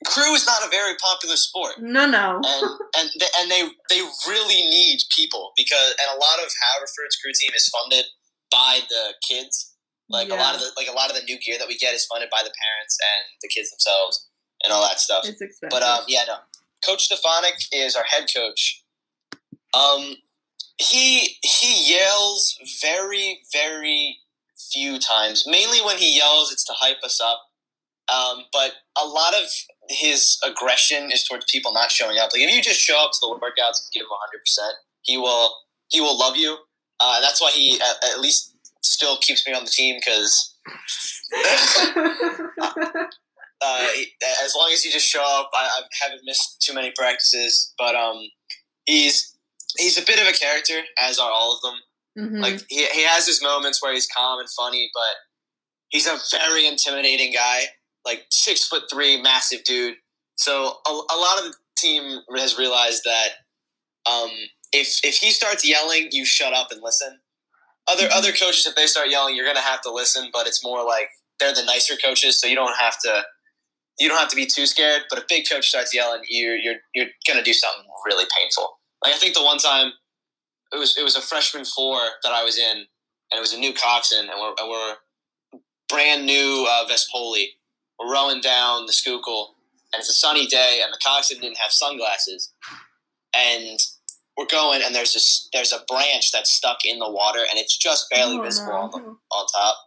crew 0.05 0.33
is 0.33 0.45
not 0.45 0.65
a 0.65 0.69
very 0.69 0.95
popular 1.03 1.35
sport. 1.35 1.73
no, 2.05 2.05
no. 2.05 2.39
and 2.45 2.79
and 2.97 3.09
they, 3.19 3.27
and 3.41 3.51
they 3.51 3.63
they 3.89 4.01
really 4.25 4.69
need 4.69 4.99
people 5.13 5.51
because 5.57 5.95
and 5.99 6.15
a 6.15 6.19
lot 6.19 6.39
of 6.39 6.45
Haverford's 6.45 7.17
crew 7.21 7.33
team 7.35 7.51
is 7.53 7.67
funded 7.67 8.05
by 8.49 8.79
the 8.87 9.15
kids. 9.27 9.73
Like 10.09 10.29
a 10.29 10.35
lot 10.35 10.55
of 10.55 10.61
the 10.61 10.71
like 10.77 10.87
a 10.87 10.93
lot 10.93 11.09
of 11.09 11.15
the 11.17 11.23
new 11.23 11.37
gear 11.39 11.57
that 11.57 11.67
we 11.67 11.77
get 11.77 11.93
is 11.93 12.05
funded 12.05 12.29
by 12.29 12.39
the 12.43 12.51
parents 12.51 12.97
and 13.01 13.25
the 13.41 13.49
kids 13.49 13.71
themselves 13.71 14.27
and 14.63 14.71
all 14.71 14.81
that 14.81 14.99
stuff. 14.99 15.23
it's 15.27 15.41
expensive. 15.41 15.69
But 15.69 15.83
um, 15.83 16.05
yeah, 16.07 16.23
no. 16.27 16.35
Coach 16.85 17.05
Stefanik 17.05 17.55
is 17.73 17.95
our 17.95 18.03
head 18.03 18.27
coach. 18.33 18.83
Um, 19.73 20.15
he 20.77 21.37
he 21.41 21.93
yells 21.93 22.57
very 22.81 23.39
very 23.51 24.17
few 24.71 24.99
times. 24.99 25.45
Mainly 25.47 25.79
when 25.81 25.97
he 25.97 26.15
yells, 26.17 26.51
it's 26.51 26.63
to 26.65 26.73
hype 26.75 27.03
us 27.03 27.19
up. 27.21 27.41
Um, 28.09 28.45
but 28.53 28.71
a 29.01 29.05
lot 29.05 29.33
of 29.33 29.49
his 29.89 30.39
aggression 30.45 31.11
is 31.11 31.23
towards 31.25 31.45
people 31.51 31.73
not 31.73 31.91
showing 31.91 32.17
up. 32.17 32.31
Like 32.33 32.43
if 32.43 32.55
you 32.55 32.61
just 32.61 32.79
show 32.79 33.03
up 33.03 33.11
to 33.11 33.17
the 33.21 33.27
workouts 33.27 33.83
and 33.83 33.91
give 33.93 34.03
him 34.03 34.07
hundred 34.11 34.39
percent, 34.39 34.75
he 35.01 35.17
will 35.17 35.53
he 35.89 35.99
will 35.99 36.17
love 36.17 36.37
you. 36.37 36.57
Uh, 36.99 37.19
that's 37.21 37.41
why 37.41 37.51
he 37.51 37.79
at, 37.81 38.11
at 38.13 38.19
least 38.19 38.55
still 38.87 39.17
keeps 39.17 39.45
me 39.47 39.53
on 39.53 39.63
the 39.63 39.69
team 39.69 39.97
because 39.99 40.55
uh, 43.61 43.87
as 44.43 44.55
long 44.55 44.69
as 44.71 44.83
you 44.85 44.91
just 44.91 45.07
show 45.07 45.23
up, 45.23 45.49
I, 45.53 45.65
I, 45.65 45.81
haven't 46.03 46.21
missed 46.25 46.61
too 46.61 46.73
many 46.73 46.91
practices. 46.95 47.73
But 47.77 47.95
um, 47.95 48.17
he's 48.85 49.35
he's 49.77 49.97
a 49.97 50.05
bit 50.05 50.21
of 50.21 50.27
a 50.27 50.37
character, 50.37 50.81
as 51.01 51.19
are 51.19 51.31
all 51.31 51.53
of 51.55 51.61
them. 51.61 51.79
Mm-hmm. 52.17 52.41
Like 52.41 52.61
he 52.69 52.85
he 52.87 53.03
has 53.03 53.25
his 53.25 53.41
moments 53.41 53.81
where 53.81 53.93
he's 53.93 54.07
calm 54.07 54.39
and 54.39 54.49
funny, 54.57 54.89
but 54.93 55.15
he's 55.89 56.07
a 56.07 56.17
very 56.31 56.67
intimidating 56.67 57.33
guy. 57.33 57.61
Like 58.05 58.25
six 58.31 58.67
foot 58.67 58.83
three, 58.91 59.21
massive 59.21 59.63
dude. 59.63 59.95
So 60.35 60.77
a, 60.87 60.89
a 60.89 61.17
lot 61.17 61.39
of 61.39 61.45
the 61.45 61.55
team 61.77 62.21
has 62.35 62.57
realized 62.57 63.03
that 63.05 63.29
um, 64.11 64.29
if 64.71 64.99
if 65.03 65.15
he 65.15 65.31
starts 65.31 65.67
yelling, 65.67 66.09
you 66.11 66.25
shut 66.25 66.53
up 66.53 66.71
and 66.71 66.81
listen. 66.81 67.19
Other 67.87 68.07
other 68.13 68.31
coaches, 68.31 68.65
if 68.67 68.75
they 68.75 68.85
start 68.85 69.09
yelling, 69.09 69.35
you're 69.35 69.45
gonna 69.45 69.61
have 69.61 69.81
to 69.81 69.91
listen. 69.91 70.29
But 70.33 70.47
it's 70.47 70.63
more 70.63 70.83
like 70.83 71.09
they're 71.39 71.53
the 71.53 71.63
nicer 71.63 71.95
coaches, 71.95 72.39
so 72.39 72.47
you 72.47 72.55
don't 72.55 72.75
have 72.77 72.99
to 73.01 73.23
you 73.99 74.07
don't 74.07 74.17
have 74.17 74.29
to 74.29 74.35
be 74.35 74.45
too 74.45 74.65
scared. 74.65 75.03
But 75.09 75.19
if 75.19 75.27
big 75.27 75.45
coach 75.49 75.69
starts 75.69 75.93
yelling, 75.93 76.21
you're 76.27 76.57
you're 76.57 76.75
you're 76.93 77.07
gonna 77.27 77.43
do 77.43 77.53
something 77.53 77.85
really 78.05 78.25
painful. 78.37 78.79
Like 79.03 79.13
I 79.13 79.17
think 79.17 79.35
the 79.35 79.43
one 79.43 79.57
time 79.57 79.93
it 80.73 80.77
was 80.77 80.97
it 80.97 81.03
was 81.03 81.15
a 81.15 81.21
freshman 81.21 81.65
four 81.65 81.97
that 82.23 82.31
I 82.31 82.43
was 82.43 82.57
in, 82.57 82.77
and 82.77 83.37
it 83.37 83.39
was 83.39 83.53
a 83.53 83.59
new 83.59 83.73
coxswain, 83.73 84.29
and 84.29 84.39
we're, 84.39 84.53
and 84.59 84.69
we're 84.69 84.95
brand 85.89 86.25
new 86.25 86.67
uh, 86.69 86.87
Vespoli. 86.87 87.47
We're 87.99 88.13
rowing 88.13 88.41
down 88.41 88.85
the 88.85 88.93
Schuylkill, 88.93 89.55
and 89.93 89.99
it's 89.99 90.09
a 90.09 90.13
sunny 90.13 90.45
day, 90.45 90.81
and 90.83 90.93
the 90.93 90.99
coxswain 91.03 91.41
didn't 91.41 91.57
have 91.57 91.71
sunglasses, 91.71 92.53
and 93.35 93.79
we're 94.37 94.45
going, 94.45 94.81
and 94.85 94.93
there's 94.93 95.13
this 95.13 95.49
there's 95.51 95.73
a 95.73 95.83
branch 95.87 96.31
that's 96.31 96.51
stuck 96.51 96.85
in 96.85 96.99
the 96.99 97.09
water, 97.09 97.39
and 97.39 97.59
it's 97.59 97.75
just 97.75 98.09
barely 98.09 98.37
oh, 98.37 98.43
visible 98.43 98.71
no. 98.71 98.77
on, 98.77 98.91
the, 98.91 98.97
on 98.99 99.47
top, 99.47 99.77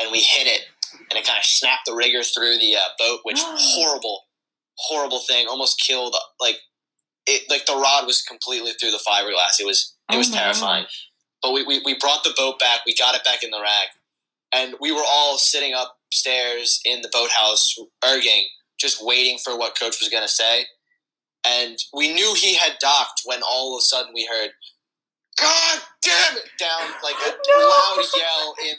and 0.00 0.10
we 0.10 0.20
hit 0.20 0.46
it, 0.46 0.62
and 1.10 1.18
it 1.18 1.26
kind 1.26 1.38
of 1.38 1.44
snapped 1.44 1.82
the 1.86 1.94
rigger 1.94 2.22
through 2.22 2.58
the 2.58 2.76
uh, 2.76 2.88
boat, 2.98 3.20
which 3.24 3.40
horrible, 3.42 4.22
horrible 4.78 5.20
thing, 5.20 5.46
almost 5.46 5.80
killed. 5.80 6.16
Like 6.40 6.56
it, 7.26 7.42
like 7.50 7.66
the 7.66 7.74
rod 7.74 8.06
was 8.06 8.22
completely 8.22 8.72
through 8.72 8.92
the 8.92 9.02
fiberglass. 9.06 9.60
It 9.60 9.66
was 9.66 9.94
it 10.12 10.16
was 10.16 10.30
oh 10.30 10.34
terrifying. 10.34 10.86
But 11.42 11.52
we, 11.52 11.64
we 11.64 11.82
we 11.84 11.96
brought 11.98 12.24
the 12.24 12.34
boat 12.36 12.58
back. 12.58 12.80
We 12.86 12.94
got 12.94 13.14
it 13.14 13.24
back 13.24 13.42
in 13.42 13.50
the 13.50 13.60
rack, 13.60 13.88
and 14.52 14.74
we 14.80 14.92
were 14.92 15.04
all 15.06 15.36
sitting 15.36 15.74
upstairs 15.74 16.80
in 16.86 17.02
the 17.02 17.10
boathouse, 17.12 17.74
erging, 18.02 18.44
just 18.78 19.04
waiting 19.04 19.36
for 19.38 19.58
what 19.58 19.78
coach 19.78 20.00
was 20.00 20.08
going 20.08 20.24
to 20.24 20.28
say. 20.28 20.64
And 21.46 21.78
we 21.94 22.12
knew 22.12 22.34
he 22.34 22.54
had 22.54 22.72
docked 22.80 23.22
when 23.24 23.40
all 23.42 23.74
of 23.74 23.78
a 23.78 23.82
sudden 23.82 24.12
we 24.14 24.26
heard, 24.26 24.50
"God 25.38 25.80
damn 26.02 26.36
it!" 26.36 26.50
down 26.58 26.92
like 27.02 27.16
a 27.26 27.30
no! 27.48 27.58
loud 27.58 28.04
yell 28.16 28.54
in 28.68 28.76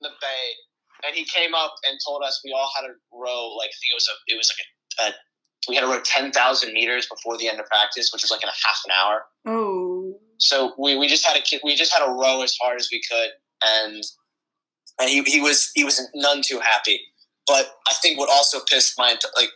the 0.00 0.10
bay 0.20 0.52
and 1.04 1.14
he 1.14 1.24
came 1.24 1.54
up 1.54 1.74
and 1.88 1.98
told 2.04 2.22
us 2.22 2.40
we 2.44 2.52
all 2.52 2.70
had 2.76 2.86
to 2.86 2.94
row 3.12 3.54
like 3.56 3.68
I 3.68 3.76
think 3.80 3.92
it 3.92 3.96
was 3.96 4.08
a 4.08 4.32
it 4.32 4.36
was 4.36 4.52
like 4.52 5.08
a, 5.08 5.10
a 5.10 5.14
we 5.68 5.74
had 5.74 5.82
to 5.82 5.88
row 5.88 6.00
ten 6.04 6.32
thousand 6.32 6.72
meters 6.72 7.06
before 7.06 7.36
the 7.38 7.48
end 7.48 7.58
of 7.58 7.66
practice, 7.66 8.10
which 8.12 8.22
was 8.22 8.30
like 8.30 8.42
in 8.42 8.48
a 8.48 8.66
half 8.66 8.80
an 8.84 8.92
hour. 8.92 9.24
Oh. 9.46 10.14
So 10.38 10.74
we, 10.78 10.96
we 10.96 11.08
just 11.08 11.26
had 11.26 11.42
to 11.42 11.60
we 11.64 11.74
just 11.74 11.92
had 11.92 12.04
to 12.04 12.10
row 12.10 12.42
as 12.42 12.56
hard 12.60 12.78
as 12.78 12.88
we 12.92 13.02
could, 13.10 13.30
and 13.64 14.02
and 15.00 15.10
he, 15.10 15.22
he 15.22 15.40
was 15.40 15.70
he 15.74 15.84
was 15.84 16.00
none 16.14 16.42
too 16.42 16.60
happy. 16.60 17.00
But 17.46 17.74
I 17.88 17.94
think 17.94 18.18
what 18.18 18.30
also 18.30 18.60
pissed 18.68 18.94
my 18.98 19.16
like 19.36 19.50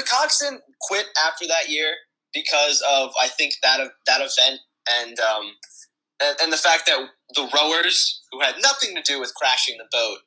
the, 0.00 0.06
coxswain 0.08 0.60
quit 0.80 1.06
after 1.26 1.46
that 1.46 1.68
year 1.68 1.94
because 2.34 2.82
of 2.88 3.10
I 3.20 3.28
think 3.28 3.54
that 3.62 3.80
of 3.80 3.90
that 4.06 4.20
event 4.20 4.60
and 5.00 5.18
um 5.20 5.52
and, 6.20 6.36
and 6.42 6.52
the 6.52 6.56
fact 6.56 6.86
that 6.86 6.98
the 7.34 7.48
rowers 7.54 8.22
who 8.32 8.40
had 8.40 8.56
nothing 8.60 8.94
to 8.94 9.02
do 9.02 9.20
with 9.20 9.34
crashing 9.34 9.76
the 9.78 9.88
boat 9.92 10.18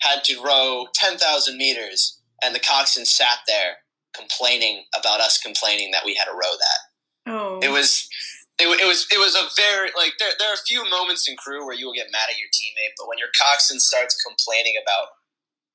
had 0.00 0.24
to 0.24 0.42
row 0.42 0.86
10,000 0.94 1.56
meters, 1.56 2.20
and 2.42 2.54
the 2.54 2.60
coxswain 2.60 3.06
sat 3.06 3.38
there 3.46 3.78
complaining 4.14 4.84
about 4.96 5.20
us 5.20 5.40
complaining 5.40 5.90
that 5.90 6.04
we 6.04 6.14
had 6.14 6.26
to 6.26 6.32
row 6.32 6.54
that. 6.58 7.32
Oh. 7.32 7.60
It 7.62 7.70
was. 7.70 8.08
It, 8.54 8.70
it 8.70 8.86
was 8.86 9.10
it 9.10 9.18
was 9.18 9.34
a 9.34 9.50
very 9.58 9.90
like 9.98 10.14
there, 10.22 10.30
there 10.38 10.46
are 10.46 10.54
a 10.54 10.62
few 10.68 10.88
moments 10.88 11.26
in 11.26 11.34
crew 11.34 11.66
where 11.66 11.74
you 11.74 11.90
will 11.90 11.98
get 11.98 12.14
mad 12.14 12.30
at 12.30 12.38
your 12.38 12.46
teammate, 12.54 12.94
but 12.94 13.10
when 13.10 13.18
your 13.18 13.34
coxswain 13.34 13.80
starts 13.80 14.14
complaining 14.22 14.78
about 14.78 15.10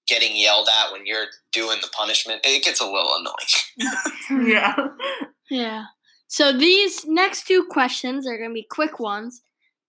getting 0.10 0.36
yelled 0.36 0.67
at 0.67 0.91
when 0.91 1.06
you're 1.06 1.28
doing 1.52 1.78
the 1.82 1.89
punishment, 1.95 2.41
it 2.43 2.63
gets 2.63 2.82
a 2.82 2.86
little 2.86 3.15
annoying. 3.19 4.48
yeah. 4.50 4.76
Yeah. 5.50 5.84
So 6.28 6.52
these 6.52 7.06
next 7.06 7.48
two 7.48 7.65
questions 7.69 8.28
are 8.28 8.38
going 8.38 8.52
to 8.52 8.54
be 8.54 8.67
quick 8.69 9.00
ones. 9.00 9.41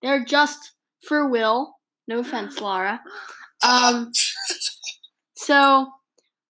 They're 0.03 0.25
just 0.25 0.73
for 1.07 1.29
Will. 1.29 1.77
No 2.09 2.21
offense, 2.21 2.61
Laura. 2.61 3.01
Um, 3.67 4.11
so 5.37 5.89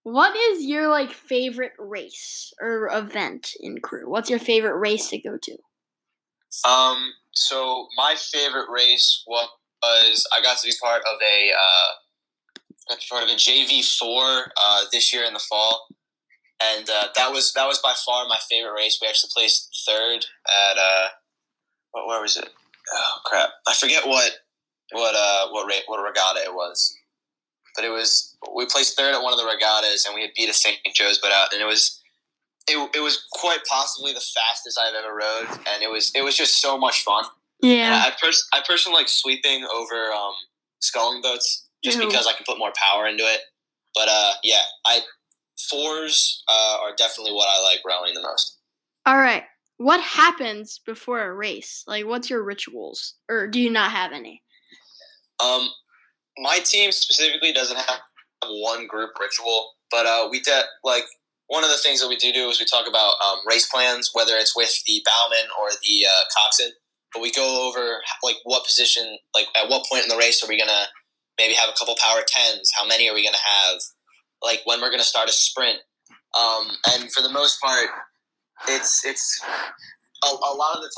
what 0.02 0.36
is 0.36 0.64
your 0.64 0.88
like 0.88 1.12
favorite 1.12 1.72
race 1.78 2.52
or 2.60 2.88
event 2.92 3.50
in 3.60 3.80
crew? 3.80 4.08
What's 4.08 4.30
your 4.30 4.38
favorite 4.38 4.78
race 4.78 5.08
to 5.08 5.18
go 5.18 5.36
to? 5.36 5.52
Um, 6.68 7.12
so 7.32 7.86
my 7.96 8.16
favorite 8.16 8.68
race 8.70 9.22
was 9.26 10.26
I 10.36 10.42
got 10.42 10.58
to 10.58 10.66
be 10.66 10.74
part 10.82 11.02
of 11.02 11.18
a 11.22 11.50
uh, 11.52 11.92
got 12.90 12.98
part 13.08 13.24
of 13.24 13.30
a 13.30 13.34
JV 13.34 13.84
four 13.98 14.52
uh, 14.56 14.84
this 14.92 15.12
year 15.12 15.24
in 15.24 15.32
the 15.32 15.44
fall, 15.48 15.88
and 16.62 16.88
uh, 16.88 17.08
that 17.16 17.32
was 17.32 17.52
that 17.54 17.66
was 17.66 17.78
by 17.78 17.94
far 18.04 18.26
my 18.28 18.38
favorite 18.50 18.74
race. 18.74 18.98
We 19.00 19.08
actually 19.08 19.30
placed 19.34 19.84
third 19.88 20.26
at 20.48 20.78
uh, 20.78 21.08
what 21.92 22.06
where 22.06 22.20
was 22.20 22.36
it? 22.36 22.48
Oh 22.92 23.20
crap, 23.24 23.50
I 23.66 23.74
forget 23.74 24.06
what 24.06 24.32
what 24.92 25.14
uh 25.14 25.48
what 25.50 25.66
rate 25.66 25.84
what 25.86 26.02
regatta 26.02 26.40
it 26.40 26.52
was 26.52 26.92
but 27.74 27.84
it 27.84 27.90
was 27.90 28.36
we 28.54 28.66
placed 28.66 28.96
third 28.96 29.14
at 29.14 29.22
one 29.22 29.32
of 29.32 29.38
the 29.38 29.44
regattas 29.44 30.04
and 30.04 30.14
we 30.14 30.22
had 30.22 30.30
beat 30.36 30.48
a 30.48 30.52
St. 30.52 30.78
Joe's 30.94 31.18
boat 31.18 31.32
out 31.32 31.52
and 31.52 31.62
it 31.62 31.66
was 31.66 32.00
it, 32.68 32.90
it 32.94 33.00
was 33.00 33.26
quite 33.32 33.60
possibly 33.68 34.12
the 34.12 34.20
fastest 34.20 34.78
I've 34.78 34.94
ever 34.94 35.14
rode 35.14 35.58
and 35.66 35.82
it 35.82 35.90
was 35.90 36.12
it 36.14 36.22
was 36.22 36.36
just 36.36 36.60
so 36.60 36.78
much 36.78 37.02
fun. 37.02 37.24
Yeah. 37.62 38.04
I 38.06 38.12
pers- 38.20 38.48
I 38.52 38.62
personally 38.66 38.98
like 38.98 39.08
sweeping 39.08 39.64
over 39.64 40.10
um, 40.12 40.32
sculling 40.80 41.22
boats 41.22 41.68
just 41.82 41.98
Ew. 41.98 42.06
because 42.06 42.26
I 42.26 42.32
can 42.32 42.44
put 42.46 42.58
more 42.58 42.72
power 42.76 43.06
into 43.06 43.24
it. 43.24 43.40
But 43.94 44.08
uh, 44.08 44.32
yeah, 44.44 44.62
I 44.86 45.00
fours 45.68 46.42
uh, 46.48 46.78
are 46.82 46.94
definitely 46.96 47.32
what 47.32 47.48
I 47.48 47.62
like 47.62 47.80
rowing 47.86 48.14
the 48.14 48.22
most. 48.22 48.58
All 49.06 49.18
right. 49.18 49.44
What 49.78 50.00
happens 50.00 50.80
before 50.84 51.22
a 51.22 51.32
race? 51.32 51.84
Like, 51.86 52.06
what's 52.06 52.28
your 52.28 52.44
rituals, 52.44 53.14
or 53.30 53.46
do 53.46 53.60
you 53.60 53.70
not 53.70 53.90
have 53.92 54.12
any? 54.12 54.42
Um, 55.42 55.70
my 56.38 56.58
team 56.58 56.92
specifically 56.92 57.52
doesn't 57.52 57.78
have 57.78 58.00
one 58.46 58.86
group 58.86 59.10
ritual, 59.18 59.72
but 59.90 60.06
uh, 60.06 60.28
we 60.30 60.40
did 60.40 60.64
like 60.84 61.04
one 61.46 61.64
of 61.64 61.70
the 61.70 61.78
things 61.78 62.00
that 62.00 62.08
we 62.08 62.16
do 62.16 62.32
do 62.32 62.48
is 62.48 62.60
we 62.60 62.66
talk 62.66 62.86
about 62.86 63.14
um, 63.26 63.38
race 63.48 63.68
plans, 63.68 64.10
whether 64.12 64.34
it's 64.36 64.54
with 64.54 64.72
the 64.86 65.02
bowman 65.04 65.48
or 65.58 65.70
the 65.70 66.06
uh, 66.06 66.24
coxswain. 66.36 66.70
But 67.12 67.22
we 67.22 67.32
go 67.32 67.66
over 67.66 68.00
like 68.22 68.36
what 68.44 68.64
position, 68.64 69.18
like 69.34 69.46
at 69.60 69.68
what 69.68 69.84
point 69.90 70.04
in 70.04 70.08
the 70.08 70.16
race 70.16 70.44
are 70.44 70.48
we 70.48 70.58
gonna 70.58 70.86
maybe 71.38 71.54
have 71.54 71.68
a 71.68 71.78
couple 71.78 71.96
power 72.00 72.22
tens? 72.26 72.70
How 72.76 72.86
many 72.86 73.08
are 73.08 73.14
we 73.14 73.24
gonna 73.24 73.36
have? 73.36 73.80
Like 74.42 74.60
when 74.64 74.80
we're 74.80 74.90
gonna 74.90 75.02
start 75.02 75.28
a 75.28 75.32
sprint. 75.32 75.78
Um, 76.38 76.68
and 76.94 77.12
for 77.12 77.22
the 77.22 77.32
most 77.32 77.60
part, 77.60 77.88
it's 78.68 79.04
it's 79.04 79.40
a, 80.22 80.28
a 80.28 80.54
lot 80.54 80.76
of 80.76 80.82
the 80.82 80.90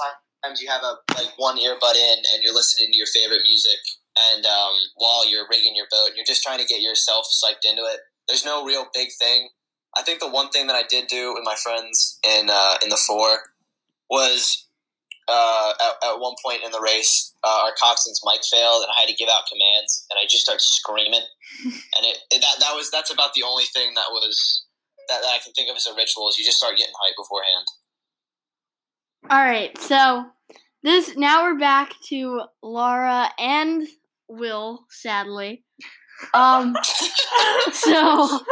times 0.44 0.60
you 0.60 0.68
have 0.68 0.82
a 0.82 0.96
like 1.14 1.32
one 1.36 1.56
earbud 1.58 1.94
in 1.94 2.18
and 2.34 2.42
you're 2.42 2.54
listening 2.54 2.90
to 2.92 2.96
your 2.96 3.06
favorite 3.06 3.42
music 3.46 3.78
and 4.18 4.44
um, 4.44 4.74
while 4.96 5.28
you're 5.28 5.46
rigging 5.50 5.74
your 5.74 5.86
boat, 5.90 6.08
and 6.08 6.16
you're 6.16 6.26
just 6.26 6.42
trying 6.42 6.58
to 6.58 6.66
get 6.66 6.82
yourself 6.82 7.26
psyched 7.26 7.68
into 7.68 7.82
it. 7.82 8.00
There's 8.28 8.44
no 8.44 8.64
real 8.64 8.86
big 8.94 9.08
thing. 9.18 9.48
I 9.96 10.02
think 10.02 10.20
the 10.20 10.28
one 10.28 10.50
thing 10.50 10.66
that 10.66 10.76
I 10.76 10.84
did 10.88 11.06
do 11.06 11.34
with 11.34 11.42
my 11.44 11.54
friends 11.54 12.18
in 12.26 12.48
uh, 12.50 12.76
in 12.82 12.88
the 12.88 12.96
four 12.96 13.38
was 14.10 14.68
uh, 15.28 15.72
at, 15.80 16.10
at 16.10 16.20
one 16.20 16.34
point 16.44 16.64
in 16.64 16.70
the 16.72 16.80
race, 16.80 17.34
uh, 17.44 17.62
our 17.64 17.74
coxswain's 17.80 18.20
mic 18.24 18.42
failed, 18.44 18.82
and 18.82 18.90
I 18.90 19.00
had 19.00 19.08
to 19.08 19.14
give 19.14 19.28
out 19.28 19.44
commands, 19.50 20.06
and 20.10 20.18
I 20.18 20.24
just 20.28 20.42
started 20.42 20.62
screaming, 20.62 21.22
and 21.64 22.04
it, 22.06 22.18
it, 22.30 22.40
that 22.40 22.60
that 22.60 22.74
was 22.74 22.90
that's 22.90 23.12
about 23.12 23.34
the 23.34 23.42
only 23.42 23.64
thing 23.64 23.94
that 23.94 24.10
was 24.10 24.64
that, 25.08 25.20
that 25.22 25.28
I 25.28 25.38
can 25.42 25.52
think 25.52 25.70
of 25.70 25.76
as 25.76 25.86
a 25.86 25.94
ritual 25.94 26.28
is 26.28 26.38
you 26.38 26.44
just 26.44 26.58
start 26.58 26.76
getting 26.76 26.94
hype 27.02 27.14
beforehand. 27.16 27.66
All 29.30 29.44
right, 29.44 29.76
so 29.78 30.26
this 30.82 31.16
now 31.16 31.44
we're 31.44 31.58
back 31.58 31.94
to 32.08 32.42
Laura 32.62 33.28
and 33.38 33.86
Will, 34.28 34.86
sadly. 34.90 35.64
Um, 36.34 36.76
so 37.72 37.92
oh, 37.94 38.44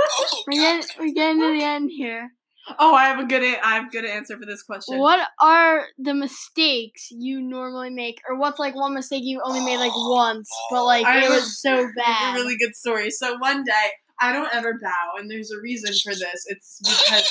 we're 0.46 0.60
getting 0.60 0.88
we're 0.98 1.14
getting 1.14 1.40
to 1.40 1.52
the 1.52 1.64
end 1.64 1.90
here. 1.90 2.30
Oh, 2.78 2.94
I 2.94 3.04
have 3.04 3.18
a 3.18 3.24
good 3.24 3.42
I 3.42 3.74
have 3.74 3.86
a 3.86 3.90
good 3.90 4.04
answer 4.04 4.38
for 4.38 4.46
this 4.46 4.62
question. 4.62 4.98
What 4.98 5.26
are 5.40 5.86
the 5.98 6.14
mistakes 6.14 7.08
you 7.10 7.40
normally 7.40 7.90
make, 7.90 8.20
or 8.28 8.38
what's 8.38 8.58
like 8.58 8.74
one 8.74 8.94
mistake 8.94 9.24
you 9.24 9.40
only 9.44 9.64
made 9.64 9.78
like 9.78 9.94
once, 9.94 10.48
but 10.70 10.84
like 10.84 11.06
I 11.06 11.24
it 11.24 11.30
was 11.30 11.60
so 11.60 11.88
bad? 11.96 12.36
A 12.36 12.40
really 12.40 12.56
good 12.56 12.74
story. 12.74 13.10
So 13.10 13.36
one 13.38 13.64
day 13.64 13.88
I 14.20 14.32
don't 14.32 14.52
ever 14.54 14.78
bow, 14.80 15.18
and 15.18 15.30
there's 15.30 15.50
a 15.50 15.60
reason 15.60 15.94
for 16.02 16.14
this. 16.14 16.44
It's 16.46 16.80
because 16.80 17.30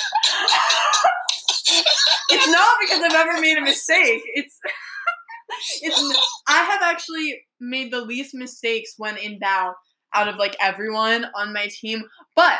it's 2.30 2.48
not 2.48 2.76
because 2.80 3.02
I've 3.02 3.28
ever 3.28 3.40
made 3.40 3.58
a 3.58 3.62
mistake. 3.62 4.22
It's 4.34 4.58
it's 5.82 6.18
I 6.48 6.64
have 6.64 6.82
actually 6.82 7.42
made 7.60 7.92
the 7.92 8.00
least 8.00 8.34
mistakes 8.34 8.94
when 8.96 9.16
in 9.16 9.38
bow 9.38 9.74
out 10.12 10.28
of 10.28 10.36
like 10.36 10.56
everyone 10.60 11.26
on 11.36 11.52
my 11.52 11.68
team, 11.68 12.04
but 12.34 12.58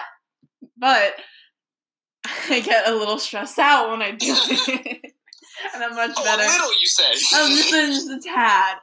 but 0.78 1.14
I 2.50 2.60
get 2.60 2.88
a 2.88 2.94
little 2.94 3.18
stressed 3.18 3.58
out 3.58 3.90
when 3.90 4.02
I 4.02 4.12
do 4.12 4.26
it. 4.28 5.00
and 5.74 5.84
I'm 5.84 5.94
much 5.94 6.12
Oh, 6.16 6.24
better. 6.24 6.42
a 6.42 6.46
little, 6.46 6.72
you 6.80 6.86
say. 6.86 7.38
Um, 7.38 7.50
just 7.50 7.70
just 7.70 8.10
a 8.10 8.20
tad. 8.28 8.76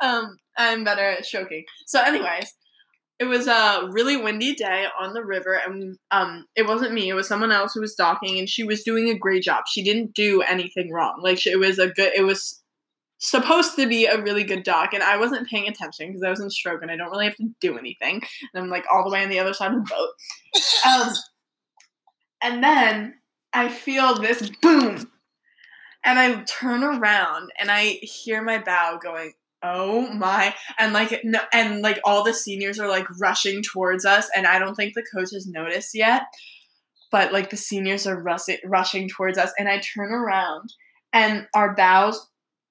um, 0.00 0.36
I'm 0.56 0.84
better 0.84 1.02
at 1.02 1.24
choking. 1.24 1.64
So, 1.86 2.00
anyways, 2.02 2.52
it 3.18 3.24
was 3.24 3.46
a 3.46 3.88
really 3.90 4.16
windy 4.16 4.54
day 4.54 4.86
on 5.00 5.14
the 5.14 5.24
river, 5.24 5.54
and 5.54 5.96
um, 6.10 6.44
it 6.54 6.66
wasn't 6.66 6.92
me. 6.92 7.08
It 7.08 7.14
was 7.14 7.26
someone 7.26 7.50
else 7.52 7.72
who 7.74 7.80
was 7.80 7.94
docking, 7.94 8.38
and 8.38 8.48
she 8.48 8.62
was 8.64 8.82
doing 8.82 9.08
a 9.08 9.18
great 9.18 9.42
job. 9.42 9.64
She 9.68 9.82
didn't 9.82 10.14
do 10.14 10.42
anything 10.42 10.92
wrong. 10.92 11.20
Like 11.22 11.46
it 11.46 11.58
was 11.58 11.78
a 11.78 11.88
good. 11.88 12.12
It 12.14 12.22
was 12.24 12.62
supposed 13.18 13.76
to 13.76 13.86
be 13.88 14.06
a 14.06 14.22
really 14.22 14.44
good 14.44 14.62
dock, 14.62 14.94
and 14.94 15.02
I 15.02 15.16
wasn't 15.18 15.48
paying 15.48 15.68
attention 15.68 16.08
because 16.08 16.22
I 16.22 16.30
was 16.30 16.40
in 16.40 16.50
stroke, 16.50 16.82
and 16.82 16.90
I 16.90 16.96
don't 16.96 17.10
really 17.10 17.26
have 17.26 17.36
to 17.36 17.50
do 17.60 17.76
anything. 17.78 18.22
And 18.54 18.62
I'm 18.62 18.70
like 18.70 18.84
all 18.92 19.04
the 19.04 19.10
way 19.10 19.22
on 19.22 19.28
the 19.28 19.40
other 19.40 19.54
side 19.54 19.72
of 19.72 19.84
the 19.84 19.90
boat. 19.90 20.10
Um, 20.86 21.12
and 22.42 22.62
then 22.62 23.14
I 23.52 23.68
feel 23.68 24.14
this 24.14 24.50
boom 24.62 25.10
and 26.04 26.18
I 26.18 26.42
turn 26.42 26.82
around 26.84 27.50
and 27.58 27.70
I 27.70 27.98
hear 28.02 28.42
my 28.42 28.58
bow 28.58 28.98
going, 29.02 29.32
"Oh 29.62 30.08
my!" 30.08 30.54
And 30.78 30.92
like, 30.92 31.20
no, 31.24 31.40
and 31.52 31.82
like 31.82 32.00
all 32.04 32.24
the 32.24 32.34
seniors 32.34 32.78
are 32.78 32.88
like 32.88 33.06
rushing 33.20 33.62
towards 33.62 34.04
us, 34.04 34.30
and 34.34 34.46
I 34.46 34.58
don't 34.58 34.74
think 34.74 34.94
the 34.94 35.04
coach 35.14 35.30
has 35.32 35.46
noticed 35.46 35.94
yet, 35.94 36.22
but 37.10 37.32
like 37.32 37.50
the 37.50 37.56
seniors 37.56 38.06
are 38.06 38.20
rushing 38.20 38.58
rushing 38.64 39.08
towards 39.08 39.38
us, 39.38 39.52
and 39.58 39.68
I 39.68 39.80
turn 39.80 40.12
around, 40.12 40.72
and 41.12 41.46
our 41.54 41.74
bows 41.74 42.28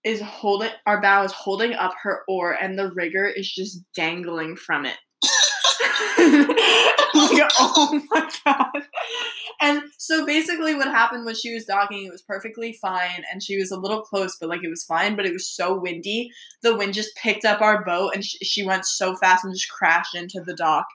is 0.07 0.21
holding 0.21 0.69
our 0.85 1.01
bow 1.01 1.23
is 1.23 1.33
holding 1.33 1.73
up 1.73 1.93
her 2.01 2.21
oar, 2.29 2.53
and 2.53 2.79
the 2.79 2.91
rigger 2.93 3.25
is 3.25 3.51
just 3.51 3.81
dangling 3.93 4.55
from 4.55 4.85
it. 4.85 4.97
Like, 7.13 7.49
oh 7.59 8.01
my 8.11 8.29
god. 8.45 8.83
And 9.59 9.81
so 9.97 10.23
basically 10.23 10.75
what 10.75 10.87
happened 10.87 11.25
was 11.25 11.39
she 11.39 11.53
was 11.53 11.65
docking, 11.65 12.05
it 12.05 12.11
was 12.11 12.21
perfectly 12.21 12.73
fine, 12.73 13.23
and 13.31 13.41
she 13.41 13.57
was 13.57 13.71
a 13.71 13.79
little 13.79 14.01
close, 14.01 14.37
but 14.39 14.49
like 14.49 14.63
it 14.63 14.69
was 14.69 14.83
fine, 14.83 15.15
but 15.15 15.25
it 15.25 15.33
was 15.33 15.49
so 15.49 15.79
windy. 15.79 16.29
The 16.61 16.75
wind 16.75 16.93
just 16.93 17.15
picked 17.15 17.43
up 17.43 17.61
our 17.61 17.83
boat 17.83 18.11
and 18.13 18.23
sh- 18.23 18.35
she 18.43 18.63
went 18.63 18.85
so 18.85 19.15
fast 19.15 19.45
and 19.45 19.53
just 19.53 19.71
crashed 19.71 20.13
into 20.13 20.41
the 20.41 20.53
dock. 20.53 20.85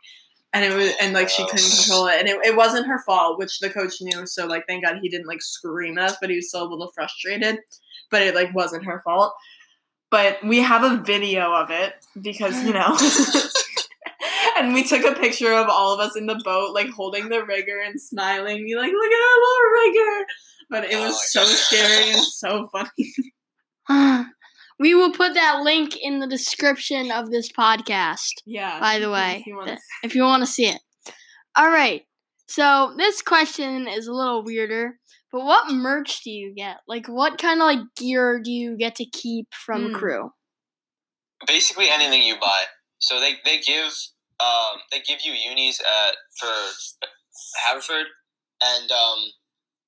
And 0.53 0.65
it 0.65 0.77
was, 0.77 0.93
and 1.01 1.13
like 1.13 1.29
she 1.29 1.45
couldn't 1.47 1.71
control 1.77 2.07
it, 2.07 2.21
and 2.21 2.29
it, 2.29 2.39
it 2.45 2.57
wasn't 2.57 2.87
her 2.87 3.01
fault, 3.01 3.39
which 3.39 3.59
the 3.59 3.71
coach 3.71 3.95
knew. 4.01 4.27
So 4.27 4.47
like, 4.47 4.65
thank 4.69 4.85
God 4.85 4.99
he 5.03 5.09
didn't 5.09 5.27
like 5.27 5.43
scream 5.43 5.99
at 5.99 6.11
us, 6.11 6.17
but 6.21 6.31
he 6.31 6.37
was 6.37 6.49
still 6.51 6.69
a 6.69 6.71
little 6.71 6.93
frustrated. 6.95 7.59
But 8.13 8.23
it 8.23 8.37
like 8.37 8.55
wasn't 8.55 8.85
her 8.85 9.03
fault. 9.05 9.35
But 10.11 10.45
we 10.45 10.59
have 10.61 10.85
a 10.85 11.03
video 11.03 11.53
of 11.55 11.71
it 11.71 11.95
because 12.21 12.63
you 12.63 12.73
know, 12.75 12.97
and 14.59 14.75
we 14.75 14.85
took 14.85 15.05
a 15.05 15.19
picture 15.19 15.53
of 15.53 15.69
all 15.69 15.95
of 15.95 16.01
us 16.01 16.17
in 16.17 16.27
the 16.27 16.41
boat, 16.45 16.75
like 16.75 16.91
holding 16.91 17.29
the 17.29 17.45
rigger 17.45 17.81
and 17.81 18.01
smiling, 18.01 18.65
be 18.65 18.77
like, 18.77 18.93
"Look 18.93 19.13
at 19.13 19.21
our 19.21 19.41
little 19.41 19.71
rigger!" 19.83 20.27
But 20.71 20.85
it 20.85 20.95
Oh 20.95 21.07
was 21.07 21.13
my 21.15 21.19
so 21.29 21.41
God. 21.41 21.57
scary 21.57 22.11
and 22.13 22.23
so 22.23 22.69
funny. 22.71 23.13
we 24.79 24.95
will 24.95 25.13
put 25.13 25.35
that 25.35 25.63
link 25.63 25.97
in 25.97 26.21
the 26.21 26.27
description 26.27 27.11
of 27.11 27.31
this 27.31 27.51
podcast. 27.51 28.43
Yeah. 28.45 28.79
By 28.81 28.99
the 28.99 29.11
way, 29.11 29.45
if 30.03 30.15
you 30.15 30.23
want 30.25 30.43
to 30.43 30.51
see 30.51 30.67
it. 30.67 30.81
All 31.57 31.69
right. 31.69 32.03
So 32.49 32.95
this 32.97 33.23
question 33.23 33.89
is 33.89 34.07
a 34.07 34.13
little 34.13 34.43
weirder, 34.45 34.99
but 35.33 35.45
what 35.45 35.73
merch 35.73 36.23
do 36.23 36.31
you 36.31 36.55
get? 36.55 36.79
Like, 36.87 37.07
what 37.07 37.39
kind 37.39 37.61
of 37.61 37.67
like 37.67 37.81
gear 37.97 38.41
do 38.43 38.51
you 38.51 38.77
get 38.77 38.97
to 38.97 39.05
keep 39.07 39.49
from 39.55 39.89
Hmm. 39.89 39.95
crew? 39.95 40.31
Basically 41.47 41.89
anything 41.89 42.23
you 42.23 42.37
buy. 42.39 42.65
So 42.99 43.19
they, 43.19 43.35
they 43.45 43.59
give 43.61 43.93
um, 44.41 44.81
they 44.91 45.01
give 45.01 45.21
you 45.25 45.33
unis 45.33 45.81
at 45.81 46.15
for 46.39 46.53
Haverford, 47.67 48.07
and 48.63 48.91
um, 48.91 49.19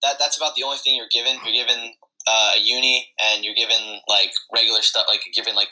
that 0.02 0.16
that's 0.18 0.37
about 0.37 0.54
the 0.54 0.62
only 0.62 0.78
thing 0.78 0.96
you're 0.96 1.11
given. 1.12 1.38
You're 1.44 1.64
given 1.66 1.92
uh, 2.26 2.52
a 2.57 2.61
uni, 2.61 3.09
and 3.22 3.44
you're 3.44 3.54
given 3.54 4.00
like 4.09 4.30
regular 4.54 4.83
stuff, 4.83 5.07
like 5.09 5.20
you're 5.26 5.35
given 5.35 5.57
like 5.57 5.68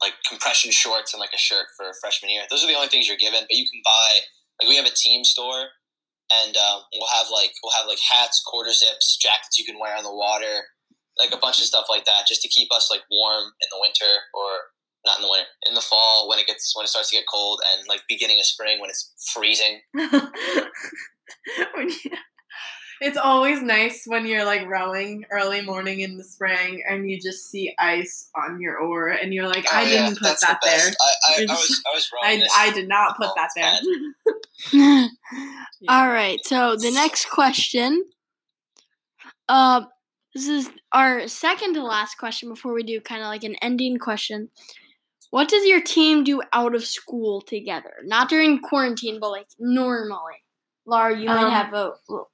like 0.00 0.14
compression 0.28 0.70
shorts 0.70 1.12
and 1.12 1.20
like 1.20 1.34
a 1.34 1.38
shirt 1.38 1.66
for 1.76 1.86
freshman 2.00 2.30
year. 2.30 2.42
Those 2.50 2.64
are 2.64 2.68
the 2.68 2.74
only 2.74 2.88
things 2.88 3.08
you're 3.08 3.16
given. 3.18 3.40
But 3.40 3.56
you 3.56 3.66
can 3.70 3.82
buy 3.84 4.20
like 4.60 4.68
we 4.68 4.76
have 4.76 4.86
a 4.86 4.94
team 4.94 5.24
store, 5.24 5.66
and 6.32 6.56
um, 6.56 6.82
we'll 6.92 7.08
have 7.12 7.26
like 7.32 7.52
we'll 7.62 7.76
have 7.76 7.88
like 7.88 8.00
hats, 8.00 8.42
quarter 8.44 8.72
zips, 8.72 9.16
jackets 9.16 9.58
you 9.58 9.64
can 9.64 9.78
wear 9.80 9.96
on 9.96 10.04
the 10.04 10.14
water, 10.14 10.68
like 11.18 11.32
a 11.32 11.40
bunch 11.40 11.58
of 11.58 11.64
stuff 11.64 11.86
like 11.88 12.04
that, 12.04 12.26
just 12.28 12.42
to 12.42 12.48
keep 12.48 12.68
us 12.72 12.88
like 12.90 13.02
warm 13.10 13.44
in 13.60 13.68
the 13.70 13.80
winter 13.80 14.12
or 14.34 14.48
not 15.06 15.18
in 15.18 15.22
the 15.22 15.30
winter, 15.30 15.48
in 15.66 15.74
the 15.74 15.80
fall 15.80 16.28
when 16.28 16.38
it 16.38 16.46
gets 16.46 16.74
when 16.76 16.84
it 16.84 16.88
starts 16.88 17.10
to 17.10 17.16
get 17.16 17.24
cold, 17.32 17.60
and 17.72 17.88
like 17.88 18.02
beginning 18.08 18.38
of 18.38 18.46
spring 18.46 18.80
when 18.80 18.90
it's 18.90 19.12
freezing. 19.32 19.80
When 21.74 21.90
it's 23.00 23.16
always 23.16 23.62
nice 23.62 24.04
when 24.06 24.26
you're 24.26 24.44
like 24.44 24.66
rowing 24.66 25.24
early 25.30 25.60
morning 25.60 26.00
in 26.00 26.16
the 26.16 26.24
spring 26.24 26.82
and 26.88 27.08
you 27.10 27.20
just 27.20 27.48
see 27.50 27.74
ice 27.78 28.30
on 28.34 28.60
your 28.60 28.78
oar 28.78 29.08
and 29.08 29.32
you're 29.32 29.46
like, 29.48 29.72
I 29.72 29.82
Oh, 29.84 29.88
didn't 29.88 30.14
put 30.18 30.22
that's 30.22 30.40
the 30.40 30.46
that 30.48 30.60
there. 30.64 30.92
I, 31.00 31.14
I, 31.28 31.42
I 31.48 31.52
was 31.52 31.82
I 31.90 31.94
was 31.94 32.10
rowing 32.24 32.42
I. 32.42 32.68
I 32.68 32.72
did 32.72 32.88
not 32.88 33.16
put 33.16 33.30
that 33.36 33.50
there. 33.54 33.72
bad. 34.72 35.10
All 35.88 36.08
right. 36.08 36.38
So 36.44 36.76
the 36.76 36.90
next 36.90 37.30
question. 37.30 38.04
Uh, 39.48 39.82
this 40.34 40.46
is 40.46 40.70
our 40.92 41.26
second 41.26 41.74
to 41.74 41.82
last 41.82 42.16
question 42.18 42.48
before 42.48 42.72
we 42.74 42.82
do 42.82 43.00
kind 43.00 43.22
of 43.22 43.28
like 43.28 43.44
an 43.44 43.56
ending 43.62 43.98
question. 43.98 44.50
What 45.30 45.48
does 45.48 45.64
your 45.66 45.80
team 45.80 46.24
do 46.24 46.42
out 46.52 46.74
of 46.74 46.84
school 46.84 47.40
together? 47.42 47.92
Not 48.04 48.28
during 48.28 48.60
quarantine, 48.60 49.18
but 49.20 49.30
like 49.30 49.46
normally. 49.58 50.42
Laura, 50.86 51.18
you 51.18 51.26
might 51.26 51.44
Um, 51.44 51.50
have 51.50 51.74
a 51.74 51.92
l- 52.10 52.30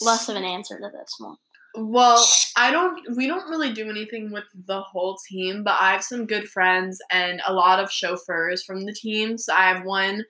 less 0.00 0.28
of 0.28 0.36
an 0.36 0.44
answer 0.44 0.76
to 0.78 0.90
this 0.92 1.14
one. 1.18 1.36
Well, 1.74 2.22
I 2.56 2.70
don't. 2.70 3.16
We 3.16 3.26
don't 3.26 3.48
really 3.48 3.72
do 3.72 3.88
anything 3.88 4.30
with 4.30 4.44
the 4.66 4.82
whole 4.82 5.16
team, 5.28 5.64
but 5.64 5.76
I 5.80 5.92
have 5.92 6.04
some 6.04 6.26
good 6.26 6.48
friends 6.48 7.00
and 7.10 7.40
a 7.46 7.54
lot 7.54 7.80
of 7.80 7.90
chauffeurs 7.90 8.62
from 8.62 8.84
the 8.84 8.92
teams. 8.92 9.48
I 9.48 9.62
have 9.62 9.84
one 9.84 10.24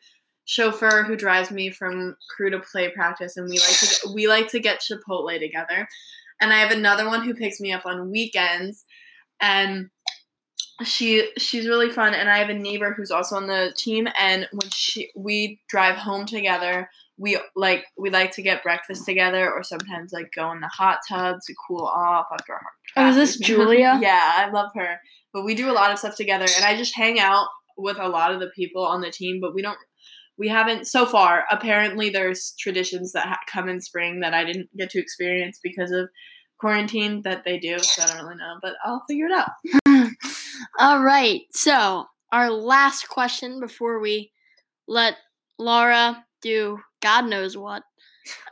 chauffeur 0.44 1.02
who 1.02 1.16
drives 1.16 1.50
me 1.50 1.70
from 1.70 2.16
crew 2.30 2.50
to 2.50 2.60
play 2.60 2.90
practice, 2.90 3.36
and 3.36 3.48
we 3.48 3.58
like 3.58 3.78
to 3.78 4.12
we 4.14 4.28
like 4.28 4.48
to 4.50 4.60
get 4.60 4.80
Chipotle 4.80 5.38
together. 5.40 5.88
And 6.40 6.52
I 6.52 6.58
have 6.58 6.70
another 6.70 7.06
one 7.06 7.24
who 7.24 7.34
picks 7.34 7.60
me 7.60 7.72
up 7.72 7.86
on 7.86 8.10
weekends, 8.10 8.84
and 9.40 9.90
she 10.84 11.28
she's 11.38 11.66
really 11.66 11.90
fun. 11.90 12.14
And 12.14 12.30
I 12.30 12.38
have 12.38 12.50
a 12.50 12.54
neighbor 12.54 12.94
who's 12.96 13.10
also 13.10 13.34
on 13.34 13.48
the 13.48 13.72
team, 13.76 14.06
and 14.16 14.48
when 14.52 14.70
she 14.70 15.10
we 15.16 15.60
drive 15.68 15.96
home 15.96 16.24
together, 16.24 16.88
we 17.22 17.38
like 17.54 17.84
we 17.96 18.10
like 18.10 18.32
to 18.32 18.42
get 18.42 18.62
breakfast 18.62 19.04
together 19.06 19.44
or 19.52 19.62
sometimes 19.62 20.12
like 20.12 20.30
go 20.34 20.50
in 20.52 20.60
the 20.60 20.68
hot 20.68 20.98
tub 21.08 21.36
to 21.46 21.54
cool 21.66 21.86
off 21.86 22.26
after 22.32 22.52
a 22.54 22.56
hard 22.56 22.74
Oh, 22.96 23.08
is 23.10 23.16
this. 23.16 23.38
Julia? 23.48 23.98
yeah 24.02 24.32
i 24.36 24.50
love 24.50 24.70
her 24.74 24.98
but 25.32 25.44
we 25.44 25.54
do 25.54 25.70
a 25.70 25.76
lot 25.80 25.92
of 25.92 25.98
stuff 25.98 26.16
together 26.16 26.46
and 26.56 26.64
i 26.64 26.76
just 26.76 26.96
hang 26.96 27.20
out 27.20 27.46
with 27.76 27.98
a 27.98 28.08
lot 28.08 28.32
of 28.32 28.40
the 28.40 28.50
people 28.56 28.84
on 28.84 29.00
the 29.00 29.10
team 29.10 29.38
but 29.40 29.54
we 29.54 29.62
don't 29.62 29.78
we 30.38 30.48
haven't 30.48 30.86
so 30.86 31.06
far 31.06 31.44
apparently 31.50 32.10
there's 32.10 32.54
traditions 32.58 33.12
that 33.12 33.26
ha- 33.28 33.38
come 33.46 33.68
in 33.68 33.80
spring 33.80 34.20
that 34.20 34.34
i 34.34 34.44
didn't 34.44 34.68
get 34.76 34.90
to 34.90 34.98
experience 35.00 35.60
because 35.62 35.90
of 35.92 36.08
quarantine 36.58 37.22
that 37.22 37.44
they 37.44 37.58
do 37.58 37.78
so 37.78 38.02
i 38.02 38.06
don't 38.06 38.24
really 38.24 38.36
know 38.36 38.56
but 38.62 38.74
i'll 38.84 39.02
figure 39.08 39.26
it 39.26 39.32
out 39.32 39.50
All 40.78 41.02
right. 41.02 41.40
So 41.52 42.06
our 42.30 42.50
last 42.50 43.08
question 43.08 43.60
before 43.60 44.00
we 44.00 44.32
let 44.86 45.14
Laura 45.58 46.24
do 46.40 46.78
God 47.02 47.26
knows 47.26 47.56
what. 47.56 47.82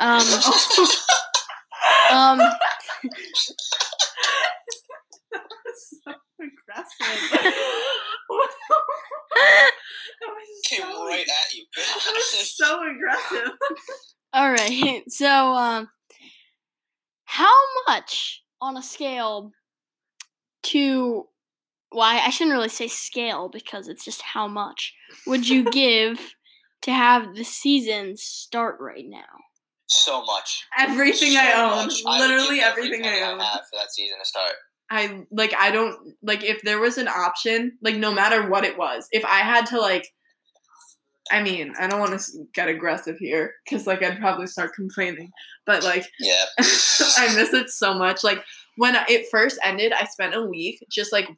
Um, 0.01 0.21
um, 2.13 2.41
so 5.75 6.11
aggressive 6.41 7.31
that 7.41 7.53
was 10.29 10.47
Came 10.69 10.81
so- 10.83 11.07
right 11.09 11.27
at 11.27 11.55
you. 11.55 11.65
that 11.77 12.13
was 12.15 12.57
so 12.57 12.81
aggressive 12.91 13.53
all 14.33 14.49
right. 14.53 15.03
So, 15.09 15.27
um, 15.27 15.89
how 17.25 17.53
much 17.89 18.45
on 18.61 18.77
a 18.77 18.83
scale 18.83 19.51
to 20.65 21.27
why 21.91 22.21
I 22.21 22.31
shouldn't 22.31 22.55
really 22.55 22.69
say 22.69 22.87
scale 22.87 23.49
because 23.49 23.89
it's 23.89 24.05
just 24.05 24.23
how 24.23 24.47
much 24.47 24.95
would 25.27 25.49
you 25.49 25.69
give 25.73 26.21
to 26.83 26.93
have 26.93 27.35
the 27.35 27.45
season 27.45 28.16
start 28.16 28.79
right 28.81 29.07
now? 29.07 29.27
so 29.90 30.25
much. 30.25 30.64
everything 30.79 31.33
So 31.33 31.40
i 31.40 31.53
own 31.53 31.87
much. 31.87 32.03
Literally 32.05 32.57
give 32.57 32.64
every 32.64 32.85
everything 32.85 33.05
i 33.05 33.23
own 33.23 33.40
I 33.40 33.45
have 33.45 33.61
for 33.71 33.79
that 33.79 33.93
season 33.93 34.19
to 34.19 34.25
start. 34.25 34.53
I 34.90 35.25
like 35.31 35.55
I 35.59 35.71
don't 35.71 36.14
like 36.23 36.43
if 36.43 36.62
there 36.62 36.81
was 36.81 36.99
an 36.99 37.09
option, 37.09 37.79
like 37.83 37.97
no 37.97 38.12
matter 38.12 38.49
what 38.49 38.64
it 38.64 38.79
was, 38.79 39.07
if 39.12 39.25
I 39.25 39.38
had 39.40 39.66
to 39.66 39.81
like 39.81 40.09
I 41.33 41.43
mean, 41.43 41.75
I 41.79 41.87
don't 41.87 42.01
want 42.01 42.19
to 42.19 42.45
get 42.55 42.69
aggressive 42.69 43.16
here 43.19 43.53
because 43.64 43.87
like 43.87 44.03
I'd 44.03 44.19
probably 44.19 44.49
start 44.49 44.75
complaining, 44.75 45.31
but 45.66 45.85
like 45.85 46.07
Yeah. 46.19 46.45
I 46.59 47.33
miss 47.37 47.53
it 47.53 47.71
so 47.71 47.95
much. 47.95 48.25
Like 48.25 48.45
when 48.77 48.97
it 49.09 49.27
first 49.31 49.59
ended, 49.64 49.93
I 49.93 50.07
spent 50.07 50.35
a 50.35 50.43
week 50.43 50.85
just 50.90 51.12
like 51.12 51.29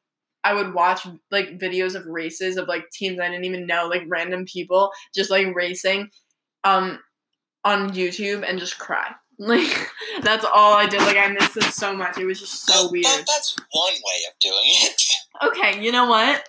I 0.45 0.55
would 0.55 0.75
watch 0.75 1.07
like 1.31 1.59
videos 1.59 1.95
of 1.95 2.07
races 2.07 2.57
of 2.57 2.67
like 2.69 2.91
teams 2.93 3.21
I 3.21 3.29
didn't 3.29 3.45
even 3.45 3.67
know, 3.67 3.87
like 3.89 4.03
random 4.09 4.45
people 4.45 4.91
just 5.15 5.31
like 5.31 5.55
racing 5.55 6.11
um 6.65 6.99
on 7.65 7.91
YouTube 7.91 8.45
and 8.49 8.59
just 8.59 8.79
cry. 8.79 9.13
Like 9.39 9.89
that's 10.23 10.45
all 10.45 10.75
I 10.75 10.87
did. 10.87 11.01
Like 11.01 11.17
I 11.17 11.27
missed 11.29 11.57
it 11.57 11.65
so 11.65 11.97
much. 11.97 12.17
It 12.19 12.27
was 12.27 12.39
just 12.39 12.65
so 12.67 12.85
That- 12.85 12.93
weird. 12.93 13.05
that- 13.07 13.25
that's 13.27 13.57
one 13.73 13.93
way 13.93 14.21
of 14.29 14.39
doing 14.41 14.55
it. 14.83 15.03
Okay, 15.43 15.83
you 15.83 15.91
know 15.91 16.07
what? 16.07 16.45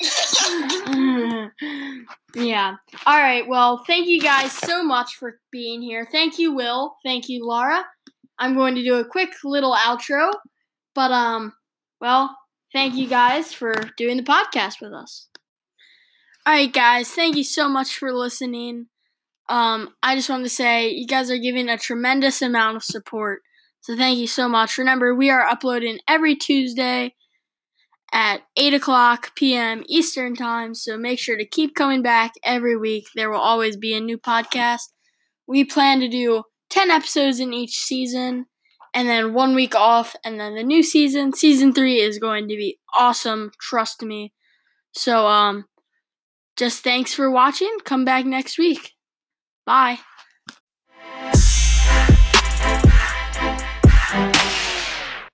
yeah. 2.34 2.76
All 3.06 3.18
right. 3.18 3.46
Well, 3.46 3.82
thank 3.86 4.06
you 4.08 4.20
guys 4.20 4.52
so 4.52 4.82
much 4.82 5.14
for 5.16 5.38
being 5.50 5.82
here. 5.82 6.06
Thank 6.10 6.38
you, 6.38 6.54
Will. 6.54 6.96
Thank 7.04 7.28
you, 7.28 7.46
Laura. 7.46 7.84
I'm 8.38 8.54
going 8.54 8.74
to 8.76 8.82
do 8.84 8.94
a 8.96 9.04
quick 9.04 9.30
little 9.44 9.74
outro, 9.74 10.32
but 10.94 11.10
um, 11.12 11.52
well, 12.00 12.34
thank 12.72 12.94
you 12.94 13.06
guys 13.06 13.52
for 13.52 13.74
doing 13.96 14.16
the 14.16 14.22
podcast 14.22 14.80
with 14.80 14.92
us. 14.92 15.28
All 16.44 16.54
right, 16.54 16.72
guys. 16.72 17.10
Thank 17.10 17.36
you 17.36 17.44
so 17.44 17.68
much 17.68 17.96
for 17.96 18.12
listening. 18.12 18.86
Um, 19.48 19.90
I 20.02 20.16
just 20.16 20.30
want 20.30 20.44
to 20.44 20.48
say 20.50 20.90
you 20.90 21.06
guys 21.06 21.30
are 21.30 21.38
giving 21.38 21.68
a 21.68 21.78
tremendous 21.78 22.42
amount 22.42 22.76
of 22.76 22.84
support. 22.84 23.42
So 23.80 23.96
thank 23.96 24.18
you 24.18 24.26
so 24.26 24.48
much. 24.48 24.78
Remember, 24.78 25.14
we 25.14 25.30
are 25.30 25.42
uploading 25.46 25.98
every 26.08 26.34
Tuesday 26.36 27.14
at 28.12 28.42
8 28.56 28.74
o'clock 28.74 29.34
p.m. 29.34 29.84
Eastern 29.88 30.34
Time. 30.34 30.74
So 30.74 30.96
make 30.96 31.18
sure 31.18 31.36
to 31.36 31.46
keep 31.46 31.74
coming 31.74 32.02
back 32.02 32.32
every 32.44 32.76
week. 32.76 33.06
There 33.14 33.30
will 33.30 33.40
always 33.40 33.76
be 33.76 33.94
a 33.94 34.00
new 34.00 34.18
podcast. 34.18 34.82
We 35.46 35.64
plan 35.64 36.00
to 36.00 36.08
do 36.08 36.44
10 36.70 36.90
episodes 36.90 37.40
in 37.40 37.52
each 37.52 37.76
season 37.76 38.46
and 38.94 39.08
then 39.08 39.34
one 39.34 39.54
week 39.54 39.74
off, 39.74 40.14
and 40.24 40.38
then 40.38 40.54
the 40.54 40.62
new 40.62 40.82
season. 40.82 41.32
Season 41.32 41.72
three 41.72 42.00
is 42.00 42.18
going 42.18 42.48
to 42.48 42.56
be 42.56 42.78
awesome, 42.98 43.52
trust 43.60 44.02
me. 44.02 44.32
So, 44.92 45.26
um, 45.26 45.66
just 46.56 46.84
thanks 46.84 47.14
for 47.14 47.30
watching. 47.30 47.78
Come 47.84 48.04
back 48.04 48.24
next 48.24 48.58
week. 48.58 48.92
Bye. 49.64 49.98